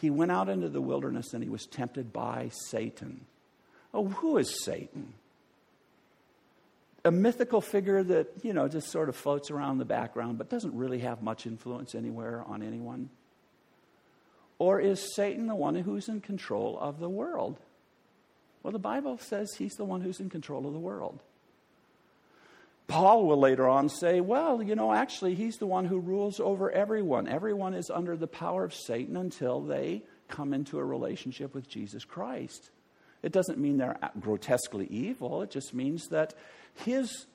He 0.01 0.11
went 0.11 0.31
out 0.31 0.49
into 0.49 0.69
the 0.69 0.81
wilderness 0.81 1.33
and 1.33 1.43
he 1.43 1.51
was 1.51 1.67
tempted 1.67 2.12
by 2.12 2.51
Satan. 2.69 3.27
Oh, 3.93 4.07
who 4.07 4.37
is 4.37 4.62
Satan? 4.65 5.15
A 7.05 7.11
mythical 7.11 7.61
figure 7.61 8.03
that, 8.05 8.29
you 8.43 8.53
know, 8.53 8.69
just 8.69 8.91
sort 8.91 9.09
of 9.09 9.17
floats 9.17 9.51
around 9.51 9.73
in 9.73 9.79
the 9.79 9.85
background 9.85 10.38
but 10.38 10.49
doesn't 10.49 10.77
really 10.77 11.01
have 11.01 11.23
much 11.23 11.47
influence 11.47 11.95
anywhere 11.95 12.45
on 12.47 12.62
anyone? 12.62 13.11
Or 14.59 14.79
is 14.79 15.15
Satan 15.17 15.49
the 15.49 15.57
one 15.57 15.75
who's 15.75 16.09
in 16.09 16.21
control 16.21 16.79
of 16.81 17.01
the 17.01 17.09
world? 17.09 17.59
Well, 18.62 18.71
the 18.73 18.79
Bible 18.79 19.19
says 19.19 19.55
he's 19.59 19.75
the 19.75 19.85
one 19.85 20.03
who's 20.03 20.21
in 20.21 20.31
control 20.31 20.67
of 20.67 20.73
the 20.73 20.79
world. 20.79 21.21
Paul 22.87 23.27
will 23.27 23.38
later 23.38 23.68
on 23.68 23.88
say, 23.88 24.21
well, 24.21 24.62
you 24.62 24.75
know, 24.75 24.92
actually, 24.92 25.35
he's 25.35 25.57
the 25.57 25.66
one 25.66 25.87
who 25.87 25.99
rules 25.99 26.40
over 26.40 26.71
everyone. 26.71 27.29
Everyone 27.29 27.75
is 27.75 27.90
under 27.90 28.16
the 28.16 28.27
power 28.27 28.64
of 28.64 28.75
Satan 28.75 29.16
until 29.16 29.61
they 29.61 30.03
come 30.29 30.53
into 30.53 30.79
a 30.79 30.85
relationship 30.85 31.55
with 31.55 31.68
Jesus 31.68 32.05
Christ. 32.05 32.71
It 33.23 33.33
doesn't 33.33 33.59
mean 33.59 33.79
they're 33.79 33.99
grotesquely 34.21 34.87
evil, 34.87 35.42
it 35.42 35.51
just 35.51 35.73
means 35.73 36.09
that 36.09 36.35
his 36.75 37.27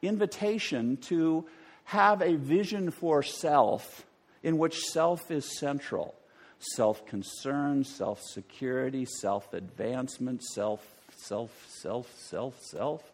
invitation 0.00 0.96
to 0.96 1.46
have 1.84 2.22
a 2.22 2.36
vision 2.36 2.90
for 2.90 3.22
self 3.22 4.06
in 4.42 4.58
which 4.58 4.78
self 4.80 5.30
is 5.30 5.58
central 5.58 6.14
self 6.58 7.06
concern, 7.06 7.84
self 7.84 8.20
security, 8.22 9.04
self 9.04 9.52
advancement, 9.52 10.42
self, 10.42 10.84
self, 11.16 11.50
self, 11.68 12.12
self, 12.16 12.60
self 12.62 13.12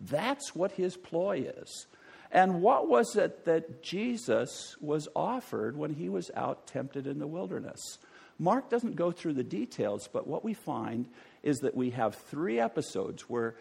that's 0.00 0.54
what 0.54 0.72
his 0.72 0.96
ploy 0.96 1.50
is. 1.56 1.86
And 2.32 2.62
what 2.62 2.88
was 2.88 3.16
it 3.16 3.44
that 3.44 3.82
Jesus 3.82 4.76
was 4.80 5.08
offered 5.16 5.76
when 5.76 5.94
he 5.94 6.08
was 6.08 6.30
out 6.36 6.66
tempted 6.66 7.06
in 7.06 7.18
the 7.18 7.26
wilderness? 7.26 7.98
Mark 8.38 8.70
doesn't 8.70 8.96
go 8.96 9.10
through 9.10 9.34
the 9.34 9.44
details, 9.44 10.08
but 10.10 10.26
what 10.26 10.44
we 10.44 10.54
find 10.54 11.06
is 11.42 11.58
that 11.58 11.76
we 11.76 11.90
have 11.90 12.14
three 12.14 12.58
episodes 12.60 13.28
where 13.28 13.54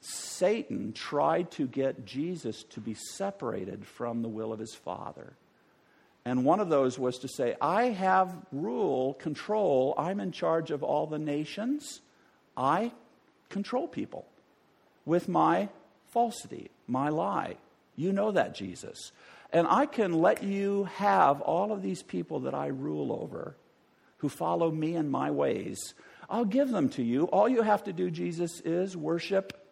Satan 0.00 0.92
tried 0.92 1.50
to 1.52 1.66
get 1.66 2.04
Jesus 2.04 2.64
to 2.64 2.80
be 2.80 2.94
separated 2.94 3.86
from 3.86 4.22
the 4.22 4.28
will 4.28 4.52
of 4.52 4.58
his 4.58 4.74
Father. 4.74 5.32
And 6.24 6.44
one 6.44 6.60
of 6.60 6.68
those 6.68 6.98
was 6.98 7.18
to 7.18 7.28
say, 7.28 7.54
I 7.60 7.84
have 7.84 8.36
rule, 8.50 9.14
control, 9.14 9.94
I'm 9.96 10.20
in 10.20 10.32
charge 10.32 10.70
of 10.70 10.82
all 10.82 11.06
the 11.06 11.18
nations. 11.18 12.00
I 12.56 12.92
control 13.48 13.86
people 13.86 14.26
with 15.04 15.28
my 15.28 15.68
falsity, 16.16 16.70
my 16.86 17.10
lie. 17.10 17.56
You 17.94 18.10
know 18.10 18.30
that, 18.30 18.54
Jesus. 18.54 19.12
And 19.52 19.66
I 19.68 19.84
can 19.84 20.14
let 20.14 20.42
you 20.42 20.84
have 20.94 21.42
all 21.42 21.72
of 21.72 21.82
these 21.82 22.02
people 22.02 22.40
that 22.40 22.54
I 22.54 22.68
rule 22.68 23.12
over 23.12 23.54
who 24.16 24.30
follow 24.30 24.70
me 24.70 24.94
and 24.94 25.10
my 25.10 25.30
ways. 25.30 25.92
I'll 26.30 26.46
give 26.46 26.70
them 26.70 26.88
to 26.90 27.02
you. 27.02 27.24
All 27.24 27.50
you 27.50 27.60
have 27.60 27.84
to 27.84 27.92
do, 27.92 28.10
Jesus, 28.10 28.62
is 28.62 28.96
worship 28.96 29.62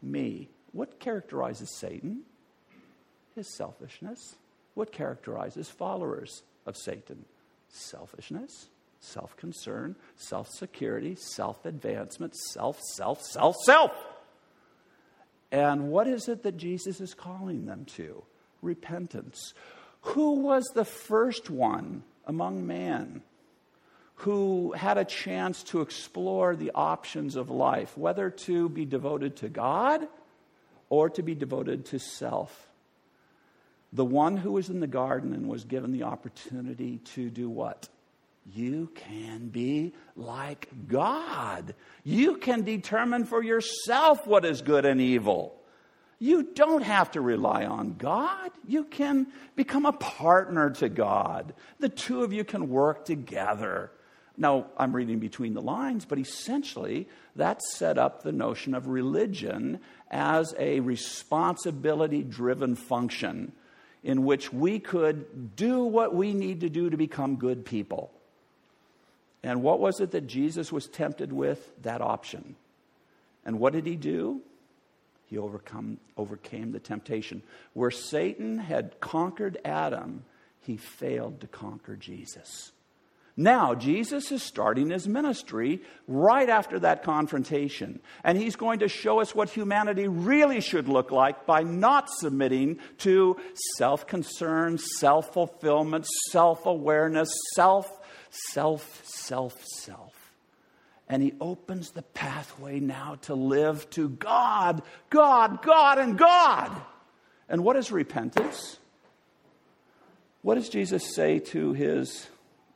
me. 0.00 0.48
What 0.72 0.98
characterizes 0.98 1.78
Satan? 1.78 2.22
His 3.34 3.54
selfishness. 3.54 4.36
What 4.72 4.90
characterizes 4.90 5.68
followers 5.68 6.44
of 6.64 6.78
Satan? 6.78 7.26
Selfishness, 7.68 8.68
self 9.00 9.36
concern, 9.36 9.96
self 10.16 10.48
security, 10.48 11.14
self 11.14 11.66
advancement, 11.66 12.34
self, 12.54 12.80
self, 12.96 13.20
self, 13.20 13.56
self. 13.66 13.92
And 15.52 15.90
what 15.90 16.08
is 16.08 16.28
it 16.28 16.42
that 16.44 16.56
Jesus 16.56 17.00
is 17.00 17.12
calling 17.12 17.66
them 17.66 17.84
to? 17.96 18.24
Repentance. 18.62 19.52
Who 20.00 20.40
was 20.40 20.64
the 20.74 20.86
first 20.86 21.50
one 21.50 22.02
among 22.26 22.66
man 22.66 23.22
who 24.16 24.72
had 24.72 24.96
a 24.96 25.04
chance 25.04 25.62
to 25.64 25.82
explore 25.82 26.56
the 26.56 26.70
options 26.74 27.36
of 27.36 27.50
life, 27.50 27.96
whether 27.98 28.30
to 28.30 28.68
be 28.70 28.86
devoted 28.86 29.36
to 29.36 29.48
God 29.48 30.08
or 30.88 31.10
to 31.10 31.22
be 31.22 31.34
devoted 31.34 31.84
to 31.86 31.98
self? 31.98 32.68
The 33.92 34.04
one 34.06 34.38
who 34.38 34.52
was 34.52 34.70
in 34.70 34.80
the 34.80 34.86
garden 34.86 35.34
and 35.34 35.48
was 35.48 35.64
given 35.64 35.92
the 35.92 36.04
opportunity 36.04 36.96
to 37.14 37.28
do 37.28 37.50
what? 37.50 37.90
You 38.44 38.90
can 38.94 39.48
be 39.48 39.94
like 40.16 40.68
God. 40.88 41.74
You 42.02 42.36
can 42.36 42.62
determine 42.62 43.24
for 43.24 43.42
yourself 43.42 44.26
what 44.26 44.44
is 44.44 44.62
good 44.62 44.84
and 44.84 45.00
evil. 45.00 45.54
You 46.18 46.44
don't 46.54 46.82
have 46.82 47.12
to 47.12 47.20
rely 47.20 47.64
on 47.64 47.94
God. 47.94 48.50
You 48.66 48.84
can 48.84 49.28
become 49.56 49.86
a 49.86 49.92
partner 49.92 50.70
to 50.70 50.88
God. 50.88 51.54
The 51.78 51.88
two 51.88 52.22
of 52.22 52.32
you 52.32 52.44
can 52.44 52.68
work 52.68 53.04
together. 53.04 53.90
Now, 54.36 54.66
I'm 54.76 54.94
reading 54.94 55.18
between 55.18 55.54
the 55.54 55.60
lines, 55.60 56.04
but 56.04 56.18
essentially, 56.18 57.08
that 57.36 57.62
set 57.62 57.98
up 57.98 58.22
the 58.22 58.32
notion 58.32 58.74
of 58.74 58.86
religion 58.86 59.80
as 60.10 60.54
a 60.58 60.80
responsibility 60.80 62.22
driven 62.22 62.76
function 62.76 63.52
in 64.02 64.24
which 64.24 64.52
we 64.52 64.78
could 64.78 65.54
do 65.54 65.84
what 65.84 66.14
we 66.14 66.34
need 66.34 66.60
to 66.60 66.68
do 66.68 66.90
to 66.90 66.96
become 66.96 67.36
good 67.36 67.64
people. 67.64 68.10
And 69.42 69.62
what 69.62 69.80
was 69.80 70.00
it 70.00 70.12
that 70.12 70.26
Jesus 70.26 70.70
was 70.70 70.86
tempted 70.86 71.32
with? 71.32 71.72
That 71.82 72.00
option. 72.00 72.56
And 73.44 73.58
what 73.58 73.72
did 73.72 73.86
he 73.86 73.96
do? 73.96 74.40
He 75.26 75.38
overcome, 75.38 75.98
overcame 76.16 76.72
the 76.72 76.78
temptation. 76.78 77.42
Where 77.72 77.90
Satan 77.90 78.58
had 78.58 79.00
conquered 79.00 79.58
Adam, 79.64 80.24
he 80.60 80.76
failed 80.76 81.40
to 81.40 81.46
conquer 81.46 81.96
Jesus. 81.96 82.72
Now, 83.34 83.74
Jesus 83.74 84.30
is 84.30 84.42
starting 84.42 84.90
his 84.90 85.08
ministry 85.08 85.80
right 86.06 86.48
after 86.48 86.78
that 86.80 87.02
confrontation. 87.02 88.00
And 88.22 88.36
he's 88.36 88.56
going 88.56 88.80
to 88.80 88.88
show 88.88 89.20
us 89.20 89.34
what 89.34 89.48
humanity 89.48 90.06
really 90.06 90.60
should 90.60 90.86
look 90.86 91.10
like 91.10 91.46
by 91.46 91.62
not 91.62 92.10
submitting 92.10 92.78
to 92.98 93.38
self 93.78 94.06
concern, 94.06 94.76
self 94.76 95.32
fulfillment, 95.32 96.06
self 96.30 96.66
awareness, 96.66 97.32
self, 97.54 98.01
self, 98.52 99.02
self, 99.04 99.64
self. 99.64 100.14
And 101.08 101.22
he 101.22 101.34
opens 101.40 101.90
the 101.90 102.02
pathway 102.02 102.80
now 102.80 103.16
to 103.22 103.34
live 103.34 103.88
to 103.90 104.08
God, 104.08 104.82
God, 105.10 105.62
God, 105.62 105.98
and 105.98 106.16
God. 106.16 106.70
And 107.48 107.64
what 107.64 107.76
is 107.76 107.92
repentance? 107.92 108.78
What 110.40 110.54
does 110.54 110.68
Jesus 110.68 111.14
say 111.14 111.38
to 111.38 111.72
his 111.72 112.28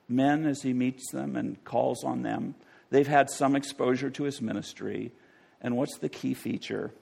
men 0.08 0.46
as 0.46 0.62
he 0.62 0.72
meets 0.72 1.10
them 1.10 1.36
and 1.36 1.62
calls 1.64 2.04
on 2.04 2.22
them. 2.22 2.54
They've 2.90 3.06
had 3.06 3.30
some 3.30 3.56
exposure 3.56 4.10
to 4.10 4.24
his 4.24 4.40
ministry. 4.40 5.12
And 5.60 5.76
what's 5.76 5.98
the 5.98 6.08
key 6.08 6.34
feature 6.34 6.92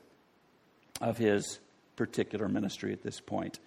of 1.00 1.18
his 1.18 1.58
particular 1.96 2.48
ministry 2.48 2.92
at 2.92 3.02
this 3.02 3.20
point? 3.20 3.58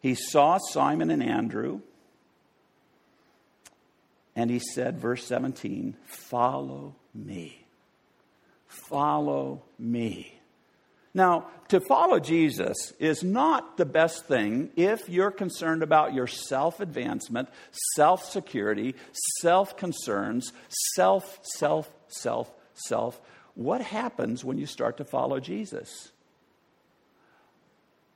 He 0.00 0.14
saw 0.14 0.58
Simon 0.70 1.10
and 1.10 1.22
Andrew, 1.22 1.80
and 4.38 4.52
he 4.52 4.60
said, 4.60 5.00
verse 5.00 5.26
17, 5.26 5.96
Follow 6.06 6.94
me. 7.12 7.66
Follow 8.68 9.64
me. 9.80 10.32
Now, 11.12 11.48
to 11.70 11.80
follow 11.80 12.20
Jesus 12.20 12.92
is 13.00 13.24
not 13.24 13.76
the 13.76 13.84
best 13.84 14.26
thing 14.26 14.70
if 14.76 15.08
you're 15.08 15.32
concerned 15.32 15.82
about 15.82 16.14
your 16.14 16.28
self 16.28 16.78
advancement, 16.78 17.48
self 17.96 18.24
security, 18.24 18.94
self 19.40 19.76
concerns, 19.76 20.52
self, 20.94 21.40
self, 21.42 21.90
self, 22.06 22.48
self. 22.74 23.20
What 23.54 23.80
happens 23.80 24.44
when 24.44 24.56
you 24.56 24.66
start 24.66 24.98
to 24.98 25.04
follow 25.04 25.40
Jesus? 25.40 26.12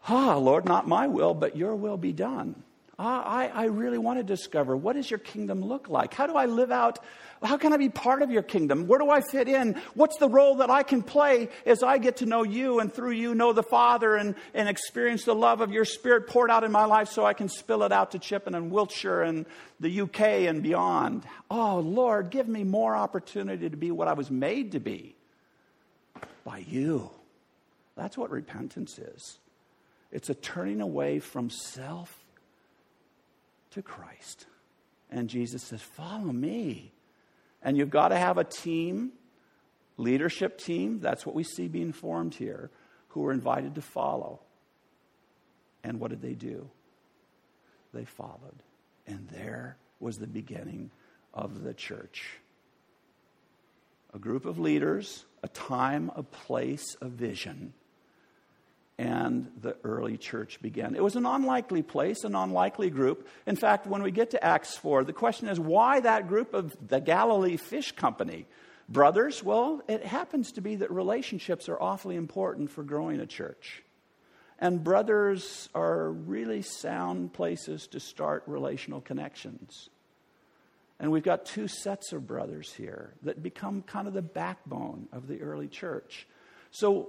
Ah, 0.06 0.36
Lord, 0.36 0.66
not 0.66 0.86
my 0.86 1.08
will, 1.08 1.34
but 1.34 1.56
your 1.56 1.74
will 1.74 1.96
be 1.96 2.12
done. 2.12 2.62
I, 2.98 3.50
I 3.52 3.64
really 3.64 3.98
want 3.98 4.18
to 4.18 4.22
discover 4.22 4.76
what 4.76 4.94
does 4.94 5.10
your 5.10 5.18
kingdom 5.18 5.64
look 5.64 5.88
like? 5.88 6.14
How 6.14 6.26
do 6.26 6.34
I 6.34 6.46
live 6.46 6.70
out 6.70 6.98
how 7.42 7.56
can 7.56 7.72
I 7.72 7.76
be 7.76 7.88
part 7.88 8.22
of 8.22 8.30
your 8.30 8.42
kingdom? 8.42 8.86
Where 8.86 8.98
do 8.98 9.10
I 9.10 9.20
fit 9.20 9.48
in? 9.48 9.80
What's 9.94 10.16
the 10.18 10.28
role 10.28 10.56
that 10.56 10.70
I 10.70 10.82
can 10.84 11.02
play 11.02 11.48
as 11.66 11.82
I 11.82 11.98
get 11.98 12.18
to 12.18 12.26
know 12.26 12.44
you 12.44 12.78
and 12.78 12.92
through 12.92 13.12
you 13.12 13.34
know 13.34 13.52
the 13.52 13.64
Father 13.64 14.14
and, 14.14 14.36
and 14.54 14.68
experience 14.68 15.24
the 15.24 15.34
love 15.34 15.60
of 15.60 15.72
your 15.72 15.84
Spirit 15.84 16.28
poured 16.28 16.50
out 16.50 16.62
in 16.62 16.70
my 16.70 16.84
life 16.84 17.08
so 17.08 17.26
I 17.26 17.34
can 17.34 17.48
spill 17.48 17.82
it 17.82 17.90
out 17.90 18.12
to 18.12 18.20
Chippenham 18.20 18.62
and 18.62 18.72
Wiltshire 18.72 19.22
and 19.22 19.46
the 19.80 20.02
UK 20.02 20.20
and 20.20 20.62
beyond? 20.62 21.24
Oh, 21.50 21.80
Lord, 21.80 22.30
give 22.30 22.46
me 22.46 22.62
more 22.62 22.94
opportunity 22.94 23.68
to 23.68 23.76
be 23.76 23.90
what 23.90 24.06
I 24.06 24.12
was 24.12 24.30
made 24.30 24.72
to 24.72 24.80
be 24.80 25.16
by 26.44 26.58
you. 26.58 27.10
That's 27.96 28.16
what 28.16 28.30
repentance 28.30 28.98
is. 28.98 29.38
It's 30.12 30.30
a 30.30 30.34
turning 30.34 30.80
away 30.80 31.18
from 31.18 31.50
self 31.50 32.21
to 33.72 33.82
Christ. 33.82 34.46
And 35.10 35.28
Jesus 35.28 35.62
says, 35.62 35.82
Follow 35.82 36.32
me. 36.32 36.92
And 37.62 37.76
you've 37.76 37.90
got 37.90 38.08
to 38.08 38.16
have 38.16 38.38
a 38.38 38.44
team, 38.44 39.12
leadership 39.96 40.58
team, 40.58 41.00
that's 41.00 41.24
what 41.24 41.34
we 41.34 41.44
see 41.44 41.68
being 41.68 41.92
formed 41.92 42.34
here, 42.34 42.70
who 43.08 43.24
are 43.26 43.32
invited 43.32 43.76
to 43.76 43.82
follow. 43.82 44.40
And 45.84 46.00
what 46.00 46.10
did 46.10 46.22
they 46.22 46.34
do? 46.34 46.68
They 47.92 48.04
followed. 48.04 48.62
And 49.06 49.28
there 49.28 49.76
was 50.00 50.16
the 50.16 50.26
beginning 50.26 50.90
of 51.34 51.62
the 51.62 51.74
church. 51.74 52.38
A 54.14 54.18
group 54.18 54.44
of 54.44 54.58
leaders, 54.58 55.24
a 55.42 55.48
time, 55.48 56.10
a 56.16 56.22
place, 56.22 56.96
a 57.00 57.08
vision 57.08 57.72
and 58.98 59.50
the 59.60 59.76
early 59.84 60.16
church 60.16 60.60
began. 60.60 60.94
It 60.94 61.02
was 61.02 61.16
an 61.16 61.26
unlikely 61.26 61.82
place, 61.82 62.24
an 62.24 62.34
unlikely 62.34 62.90
group. 62.90 63.26
In 63.46 63.56
fact, 63.56 63.86
when 63.86 64.02
we 64.02 64.10
get 64.10 64.30
to 64.30 64.44
Acts 64.44 64.76
4, 64.76 65.04
the 65.04 65.12
question 65.12 65.48
is 65.48 65.58
why 65.58 66.00
that 66.00 66.28
group 66.28 66.54
of 66.54 66.76
the 66.86 67.00
Galilee 67.00 67.56
Fish 67.56 67.92
Company? 67.92 68.46
Brothers, 68.88 69.42
well, 69.42 69.80
it 69.88 70.04
happens 70.04 70.52
to 70.52 70.60
be 70.60 70.76
that 70.76 70.90
relationships 70.90 71.68
are 71.68 71.80
awfully 71.80 72.16
important 72.16 72.70
for 72.70 72.82
growing 72.82 73.20
a 73.20 73.26
church. 73.26 73.82
And 74.58 74.84
brothers 74.84 75.68
are 75.74 76.10
really 76.10 76.62
sound 76.62 77.32
places 77.32 77.86
to 77.88 78.00
start 78.00 78.44
relational 78.46 79.00
connections. 79.00 79.88
And 81.00 81.10
we've 81.10 81.24
got 81.24 81.46
two 81.46 81.66
sets 81.66 82.12
of 82.12 82.28
brothers 82.28 82.72
here 82.72 83.14
that 83.22 83.42
become 83.42 83.82
kind 83.82 84.06
of 84.06 84.14
the 84.14 84.22
backbone 84.22 85.08
of 85.12 85.26
the 85.26 85.40
early 85.40 85.66
church. 85.66 86.28
So 86.70 87.08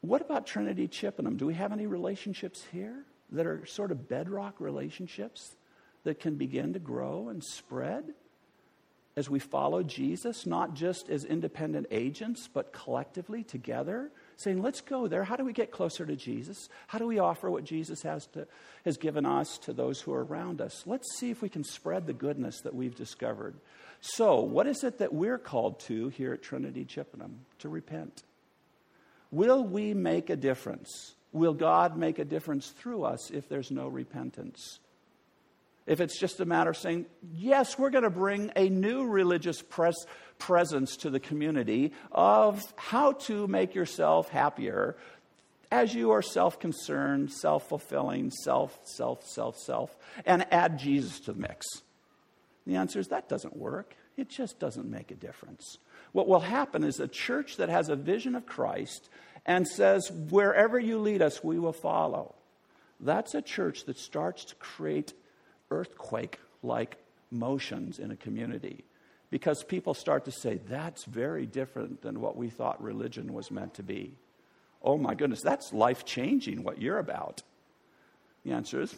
what 0.00 0.22
about 0.22 0.46
Trinity 0.46 0.88
Chippenham? 0.88 1.36
Do 1.36 1.46
we 1.46 1.54
have 1.54 1.72
any 1.72 1.86
relationships 1.86 2.64
here 2.72 3.04
that 3.32 3.46
are 3.46 3.66
sort 3.66 3.90
of 3.90 4.08
bedrock 4.08 4.58
relationships 4.58 5.54
that 6.04 6.20
can 6.20 6.36
begin 6.36 6.72
to 6.72 6.78
grow 6.78 7.28
and 7.28 7.44
spread 7.44 8.14
as 9.16 9.28
we 9.28 9.38
follow 9.38 9.82
Jesus, 9.82 10.46
not 10.46 10.72
just 10.74 11.10
as 11.10 11.24
independent 11.24 11.86
agents, 11.90 12.48
but 12.52 12.72
collectively 12.72 13.44
together? 13.44 14.10
Saying, 14.38 14.62
let's 14.62 14.80
go 14.80 15.06
there. 15.06 15.24
How 15.24 15.36
do 15.36 15.44
we 15.44 15.52
get 15.52 15.70
closer 15.70 16.06
to 16.06 16.16
Jesus? 16.16 16.70
How 16.86 16.98
do 16.98 17.06
we 17.06 17.18
offer 17.18 17.50
what 17.50 17.64
Jesus 17.64 18.02
has, 18.02 18.26
to, 18.28 18.46
has 18.86 18.96
given 18.96 19.26
us 19.26 19.58
to 19.58 19.74
those 19.74 20.00
who 20.00 20.14
are 20.14 20.24
around 20.24 20.62
us? 20.62 20.84
Let's 20.86 21.18
see 21.18 21.30
if 21.30 21.42
we 21.42 21.50
can 21.50 21.64
spread 21.64 22.06
the 22.06 22.14
goodness 22.14 22.62
that 22.62 22.74
we've 22.74 22.94
discovered. 22.94 23.54
So, 24.00 24.40
what 24.40 24.66
is 24.66 24.82
it 24.82 24.96
that 24.98 25.12
we're 25.12 25.36
called 25.36 25.80
to 25.80 26.08
here 26.08 26.32
at 26.32 26.42
Trinity 26.42 26.86
Chippenham? 26.86 27.40
To 27.58 27.68
repent. 27.68 28.22
Will 29.30 29.64
we 29.64 29.94
make 29.94 30.30
a 30.30 30.36
difference 30.36 31.14
will 31.32 31.54
God 31.54 31.96
make 31.96 32.18
a 32.18 32.24
difference 32.24 32.70
through 32.70 33.04
us 33.04 33.30
if 33.30 33.48
there's 33.48 33.70
no 33.70 33.88
repentance? 33.88 34.78
If 35.86 36.00
it's 36.00 36.18
just 36.18 36.40
a 36.40 36.44
matter 36.44 36.70
of 36.70 36.76
saying, 36.76 37.06
yes, 37.34 37.78
we're 37.78 37.90
going 37.90 38.04
to 38.04 38.10
bring 38.10 38.52
a 38.54 38.68
new 38.68 39.06
religious 39.06 39.62
pres- 39.62 40.06
presence 40.38 40.96
to 40.98 41.10
the 41.10 41.20
community 41.20 41.92
of 42.12 42.62
how 42.76 43.12
to 43.12 43.46
make 43.48 43.74
yourself 43.74 44.28
happier 44.28 44.96
as 45.72 45.94
you 45.94 46.10
are 46.10 46.22
self 46.22 46.60
concerned, 46.60 47.32
self 47.32 47.68
fulfilling, 47.68 48.30
self, 48.30 48.78
self, 48.84 49.26
self, 49.26 49.56
self, 49.56 49.96
and 50.26 50.46
add 50.52 50.78
Jesus 50.78 51.20
to 51.20 51.32
the 51.32 51.40
mix. 51.40 51.66
The 52.66 52.76
answer 52.76 52.98
is 52.98 53.08
that 53.08 53.28
doesn't 53.28 53.56
work. 53.56 53.94
It 54.16 54.28
just 54.28 54.58
doesn't 54.58 54.88
make 54.88 55.10
a 55.10 55.14
difference. 55.14 55.78
What 56.12 56.28
will 56.28 56.40
happen 56.40 56.84
is 56.84 56.98
a 56.98 57.08
church 57.08 57.56
that 57.56 57.68
has 57.68 57.88
a 57.88 57.96
vision 57.96 58.34
of 58.34 58.46
Christ 58.46 59.08
and 59.46 59.66
says, 59.66 60.10
wherever 60.10 60.78
you 60.78 60.98
lead 60.98 61.22
us, 61.22 61.42
we 61.42 61.58
will 61.58 61.72
follow. 61.72 62.34
That's 62.98 63.34
a 63.34 63.42
church 63.42 63.84
that 63.84 63.98
starts 63.98 64.44
to 64.46 64.54
create 64.56 65.14
earthquake 65.70 66.38
like 66.62 66.96
motions 67.30 67.98
in 67.98 68.10
a 68.10 68.16
community 68.16 68.84
because 69.30 69.62
people 69.62 69.94
start 69.94 70.24
to 70.24 70.32
say, 70.32 70.60
that's 70.68 71.04
very 71.04 71.46
different 71.46 72.02
than 72.02 72.20
what 72.20 72.36
we 72.36 72.50
thought 72.50 72.82
religion 72.82 73.32
was 73.32 73.50
meant 73.50 73.74
to 73.74 73.82
be. 73.82 74.16
Oh 74.82 74.98
my 74.98 75.14
goodness, 75.14 75.42
that's 75.42 75.72
life 75.72 76.04
changing 76.04 76.64
what 76.64 76.80
you're 76.80 76.98
about. 76.98 77.42
The 78.44 78.52
answer 78.52 78.80
is, 78.80 78.94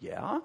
yeah. 0.00 0.40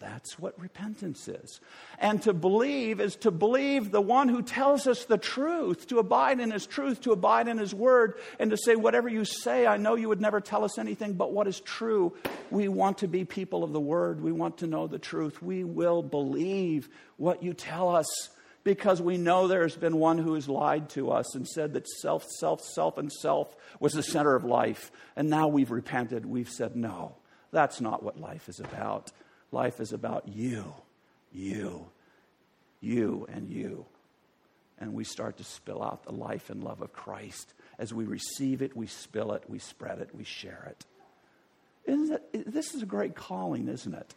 That's 0.00 0.38
what 0.38 0.60
repentance 0.60 1.26
is. 1.26 1.60
And 1.98 2.22
to 2.22 2.32
believe 2.32 3.00
is 3.00 3.16
to 3.16 3.32
believe 3.32 3.90
the 3.90 4.00
one 4.00 4.28
who 4.28 4.42
tells 4.42 4.86
us 4.86 5.04
the 5.04 5.18
truth, 5.18 5.88
to 5.88 5.98
abide 5.98 6.38
in 6.38 6.52
his 6.52 6.66
truth, 6.66 7.00
to 7.00 7.12
abide 7.12 7.48
in 7.48 7.58
his 7.58 7.74
word, 7.74 8.14
and 8.38 8.50
to 8.52 8.56
say, 8.56 8.76
whatever 8.76 9.08
you 9.08 9.24
say, 9.24 9.66
I 9.66 9.76
know 9.76 9.96
you 9.96 10.08
would 10.08 10.20
never 10.20 10.40
tell 10.40 10.64
us 10.64 10.78
anything 10.78 11.14
but 11.14 11.32
what 11.32 11.48
is 11.48 11.58
true. 11.60 12.14
We 12.50 12.68
want 12.68 12.98
to 12.98 13.08
be 13.08 13.24
people 13.24 13.64
of 13.64 13.72
the 13.72 13.80
word. 13.80 14.20
We 14.20 14.30
want 14.30 14.58
to 14.58 14.68
know 14.68 14.86
the 14.86 15.00
truth. 15.00 15.42
We 15.42 15.64
will 15.64 16.02
believe 16.02 16.88
what 17.16 17.42
you 17.42 17.52
tell 17.52 17.94
us 17.94 18.06
because 18.62 19.02
we 19.02 19.16
know 19.16 19.48
there 19.48 19.62
has 19.62 19.76
been 19.76 19.96
one 19.96 20.18
who 20.18 20.34
has 20.34 20.48
lied 20.48 20.90
to 20.90 21.10
us 21.10 21.34
and 21.34 21.48
said 21.48 21.72
that 21.72 21.88
self, 21.88 22.24
self, 22.38 22.62
self, 22.62 22.98
and 22.98 23.12
self 23.12 23.56
was 23.80 23.94
the 23.94 24.02
center 24.02 24.36
of 24.36 24.44
life. 24.44 24.92
And 25.16 25.28
now 25.28 25.48
we've 25.48 25.70
repented. 25.70 26.24
We've 26.24 26.48
said, 26.50 26.76
no, 26.76 27.16
that's 27.50 27.80
not 27.80 28.02
what 28.02 28.20
life 28.20 28.48
is 28.48 28.60
about. 28.60 29.10
Life 29.50 29.80
is 29.80 29.92
about 29.92 30.28
you, 30.28 30.72
you, 31.32 31.86
you, 32.80 33.26
and 33.32 33.48
you. 33.48 33.86
And 34.78 34.94
we 34.94 35.04
start 35.04 35.38
to 35.38 35.44
spill 35.44 35.82
out 35.82 36.04
the 36.04 36.12
life 36.12 36.50
and 36.50 36.62
love 36.62 36.82
of 36.82 36.92
Christ. 36.92 37.52
As 37.78 37.92
we 37.92 38.04
receive 38.04 38.62
it, 38.62 38.76
we 38.76 38.86
spill 38.86 39.32
it, 39.32 39.44
we 39.48 39.58
spread 39.58 39.98
it, 39.98 40.10
we 40.14 40.24
share 40.24 40.68
it. 40.70 40.84
Isn't 41.84 42.20
it 42.32 42.52
this 42.52 42.74
is 42.74 42.82
a 42.82 42.86
great 42.86 43.14
calling, 43.14 43.68
isn't 43.68 43.94
it? 43.94 44.14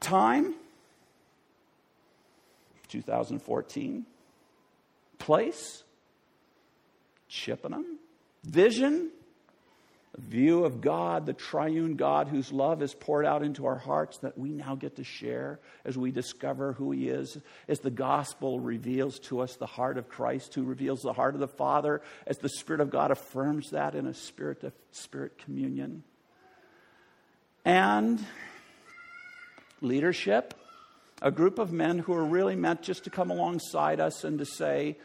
Time, 0.00 0.54
2014. 2.88 4.06
Place, 5.18 5.82
Chippenham. 7.28 7.98
Vision, 8.44 9.10
view 10.16 10.64
of 10.64 10.80
God, 10.80 11.26
the 11.26 11.32
triune 11.32 11.96
God 11.96 12.28
whose 12.28 12.52
love 12.52 12.82
is 12.82 12.94
poured 12.94 13.26
out 13.26 13.42
into 13.42 13.66
our 13.66 13.78
hearts 13.78 14.18
that 14.18 14.38
we 14.38 14.50
now 14.50 14.74
get 14.74 14.96
to 14.96 15.04
share 15.04 15.60
as 15.84 15.98
we 15.98 16.10
discover 16.10 16.72
who 16.72 16.90
He 16.92 17.08
is, 17.08 17.38
as 17.68 17.80
the 17.80 17.90
gospel 17.90 18.58
reveals 18.58 19.18
to 19.20 19.40
us 19.40 19.56
the 19.56 19.66
heart 19.66 19.98
of 19.98 20.08
Christ, 20.08 20.54
who 20.54 20.64
reveals 20.64 21.02
the 21.02 21.12
heart 21.12 21.34
of 21.34 21.40
the 21.40 21.48
Father, 21.48 22.00
as 22.26 22.38
the 22.38 22.48
Spirit 22.48 22.80
of 22.80 22.90
God 22.90 23.10
affirms 23.10 23.70
that 23.70 23.94
in 23.94 24.06
a 24.06 24.14
spirit 24.14 24.64
of 24.64 24.72
spirit 24.90 25.38
communion. 25.38 26.02
And 27.64 28.24
leadership, 29.80 30.54
a 31.20 31.30
group 31.30 31.58
of 31.58 31.72
men 31.72 31.98
who 31.98 32.14
are 32.14 32.24
really 32.24 32.56
meant 32.56 32.82
just 32.82 33.04
to 33.04 33.10
come 33.10 33.30
alongside 33.30 34.00
us 34.00 34.24
and 34.24 34.38
to 34.38 34.46
say, 34.46 34.96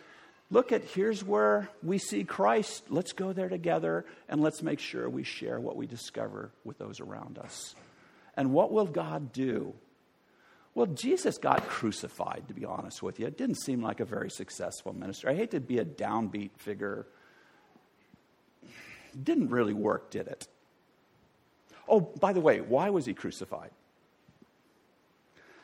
look 0.53 0.71
at 0.71 0.83
here's 0.83 1.23
where 1.23 1.67
we 1.81 1.97
see 1.97 2.23
Christ. 2.23 2.83
Let's 2.89 3.11
go 3.11 3.33
there 3.33 3.49
together 3.49 4.05
and 4.29 4.39
let's 4.39 4.61
make 4.61 4.79
sure 4.79 5.09
we 5.09 5.23
share 5.23 5.59
what 5.59 5.75
we 5.75 5.87
discover 5.87 6.51
with 6.63 6.77
those 6.77 6.99
around 6.99 7.39
us. 7.39 7.73
And 8.37 8.53
what 8.53 8.71
will 8.71 8.85
God 8.85 9.33
do? 9.33 9.73
Well, 10.75 10.85
Jesus 10.85 11.39
got 11.39 11.67
crucified, 11.67 12.43
to 12.47 12.53
be 12.53 12.65
honest 12.65 13.01
with 13.01 13.19
you. 13.19 13.25
It 13.25 13.37
didn't 13.37 13.61
seem 13.61 13.81
like 13.81 13.99
a 13.99 14.05
very 14.05 14.29
successful 14.29 14.93
minister. 14.93 15.27
I 15.27 15.33
hate 15.33 15.51
to 15.51 15.59
be 15.59 15.79
a 15.79 15.85
downbeat 15.85 16.51
figure. 16.57 17.07
It 18.63 19.23
didn't 19.23 19.49
really 19.49 19.73
work, 19.73 20.11
did 20.11 20.27
it? 20.27 20.47
Oh, 21.87 21.99
by 21.99 22.31
the 22.31 22.39
way, 22.39 22.61
why 22.61 22.91
was 22.91 23.05
he 23.05 23.13
crucified? 23.13 23.71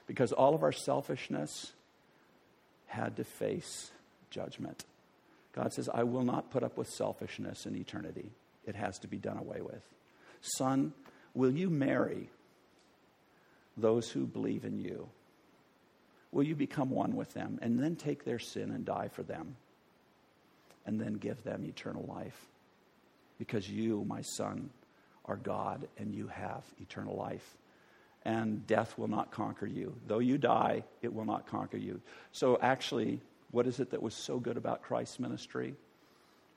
Because 0.08 0.32
all 0.32 0.56
of 0.56 0.64
our 0.64 0.72
selfishness 0.72 1.74
had 2.88 3.18
to 3.18 3.24
face 3.24 3.92
judgment. 4.30 4.86
God 5.54 5.74
says, 5.74 5.90
I 5.94 6.04
will 6.04 6.24
not 6.24 6.52
put 6.52 6.64
up 6.64 6.78
with 6.78 6.90
selfishness 6.90 7.66
in 7.66 7.76
eternity. 7.76 8.30
It 8.66 8.76
has 8.76 9.00
to 9.00 9.08
be 9.08 9.18
done 9.18 9.38
away 9.38 9.62
with. 9.62 9.82
Son, 10.42 10.94
will 11.34 11.52
you 11.52 11.70
marry 11.70 12.30
those 13.76 14.10
who 14.10 14.26
believe 14.26 14.64
in 14.64 14.80
you? 14.80 15.10
Will 16.32 16.44
you 16.44 16.56
become 16.56 16.92
one 16.92 17.16
with 17.16 17.34
them 17.34 17.60
and 17.62 17.80
then 17.80 17.96
take 17.96 18.24
their 18.24 18.40
sin 18.40 18.72
and 18.72 18.86
die 18.86 19.10
for 19.12 19.24
them 19.24 19.56
and 20.86 21.02
then 21.02 21.14
give 21.16 21.44
them 21.44 21.66
eternal 21.66 22.06
life? 22.08 22.40
Because 23.40 23.70
you, 23.70 24.06
my 24.08 24.22
son, 24.22 24.70
are 25.26 25.38
God 25.38 25.88
and 25.98 26.14
you 26.14 26.28
have 26.28 26.64
eternal 26.82 27.16
life. 27.16 27.56
And 28.26 28.68
death 28.68 28.98
will 28.98 29.08
not 29.08 29.32
conquer 29.32 29.66
you. 29.66 29.96
Though 30.08 30.20
you 30.20 30.38
die, 30.38 30.84
it 31.02 31.14
will 31.14 31.26
not 31.26 31.48
conquer 31.48 31.78
you. 31.78 32.02
So, 32.32 32.60
actually, 32.62 33.22
what 33.52 33.68
is 33.68 33.80
it 33.80 33.92
that 33.92 34.02
was 34.02 34.14
so 34.14 34.40
good 34.40 34.58
about 34.58 34.82
Christ's 34.82 35.20
ministry? 35.20 35.76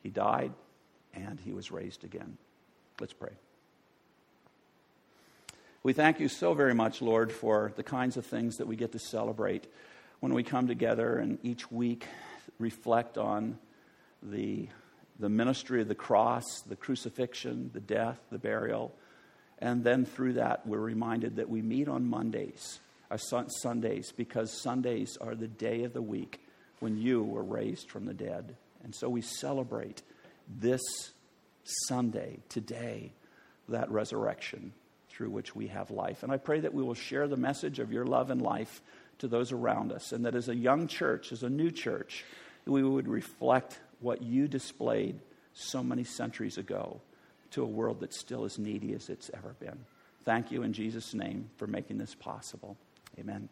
He 0.02 0.10
died 0.10 0.52
and 1.14 1.40
he 1.40 1.52
was 1.52 1.70
raised 1.70 2.04
again. 2.04 2.36
Let's 3.00 3.12
pray. 3.12 3.32
We 5.82 5.92
thank 5.92 6.20
you 6.20 6.28
so 6.28 6.54
very 6.54 6.74
much, 6.74 7.02
Lord, 7.02 7.32
for 7.32 7.72
the 7.74 7.82
kinds 7.82 8.16
of 8.16 8.24
things 8.24 8.58
that 8.58 8.66
we 8.66 8.76
get 8.76 8.92
to 8.92 8.98
celebrate 8.98 9.66
when 10.20 10.34
we 10.34 10.44
come 10.44 10.68
together 10.68 11.16
and 11.16 11.38
each 11.42 11.72
week 11.72 12.06
reflect 12.58 13.18
on 13.18 13.58
the, 14.22 14.68
the 15.18 15.28
ministry 15.28 15.82
of 15.82 15.88
the 15.88 15.94
cross, 15.94 16.44
the 16.68 16.76
crucifixion, 16.76 17.70
the 17.72 17.80
death, 17.80 18.20
the 18.30 18.38
burial. 18.38 18.94
And 19.58 19.82
then 19.82 20.04
through 20.04 20.34
that, 20.34 20.66
we're 20.66 20.78
reminded 20.78 21.36
that 21.36 21.48
we 21.48 21.62
meet 21.62 21.88
on 21.88 22.06
Mondays, 22.06 22.78
or 23.10 23.14
uh, 23.14 23.44
Sundays, 23.48 24.12
because 24.16 24.62
Sundays 24.62 25.16
are 25.20 25.34
the 25.34 25.48
day 25.48 25.82
of 25.82 25.92
the 25.92 26.02
week 26.02 26.41
when 26.82 26.96
you 26.96 27.22
were 27.22 27.42
raised 27.42 27.90
from 27.90 28.04
the 28.04 28.14
dead. 28.14 28.56
And 28.82 28.94
so 28.94 29.08
we 29.08 29.22
celebrate 29.22 30.02
this 30.48 30.82
Sunday, 31.86 32.38
today, 32.48 33.12
that 33.68 33.90
resurrection 33.90 34.72
through 35.08 35.30
which 35.30 35.54
we 35.54 35.68
have 35.68 35.90
life. 35.90 36.22
And 36.22 36.32
I 36.32 36.38
pray 36.38 36.60
that 36.60 36.74
we 36.74 36.82
will 36.82 36.94
share 36.94 37.28
the 37.28 37.36
message 37.36 37.78
of 37.78 37.92
your 37.92 38.04
love 38.04 38.30
and 38.30 38.42
life 38.42 38.82
to 39.18 39.28
those 39.28 39.52
around 39.52 39.92
us, 39.92 40.10
and 40.10 40.24
that 40.24 40.34
as 40.34 40.48
a 40.48 40.56
young 40.56 40.88
church, 40.88 41.30
as 41.30 41.44
a 41.44 41.48
new 41.48 41.70
church, 41.70 42.24
we 42.66 42.82
would 42.82 43.06
reflect 43.06 43.78
what 44.00 44.22
you 44.22 44.48
displayed 44.48 45.20
so 45.54 45.82
many 45.82 46.02
centuries 46.02 46.58
ago 46.58 47.00
to 47.52 47.62
a 47.62 47.66
world 47.66 47.98
that's 48.00 48.18
still 48.18 48.44
as 48.44 48.58
needy 48.58 48.94
as 48.94 49.08
it's 49.08 49.30
ever 49.34 49.54
been. 49.60 49.78
Thank 50.24 50.50
you 50.50 50.62
in 50.62 50.72
Jesus' 50.72 51.14
name 51.14 51.50
for 51.56 51.68
making 51.68 51.98
this 51.98 52.14
possible. 52.16 52.76
Amen. 53.18 53.48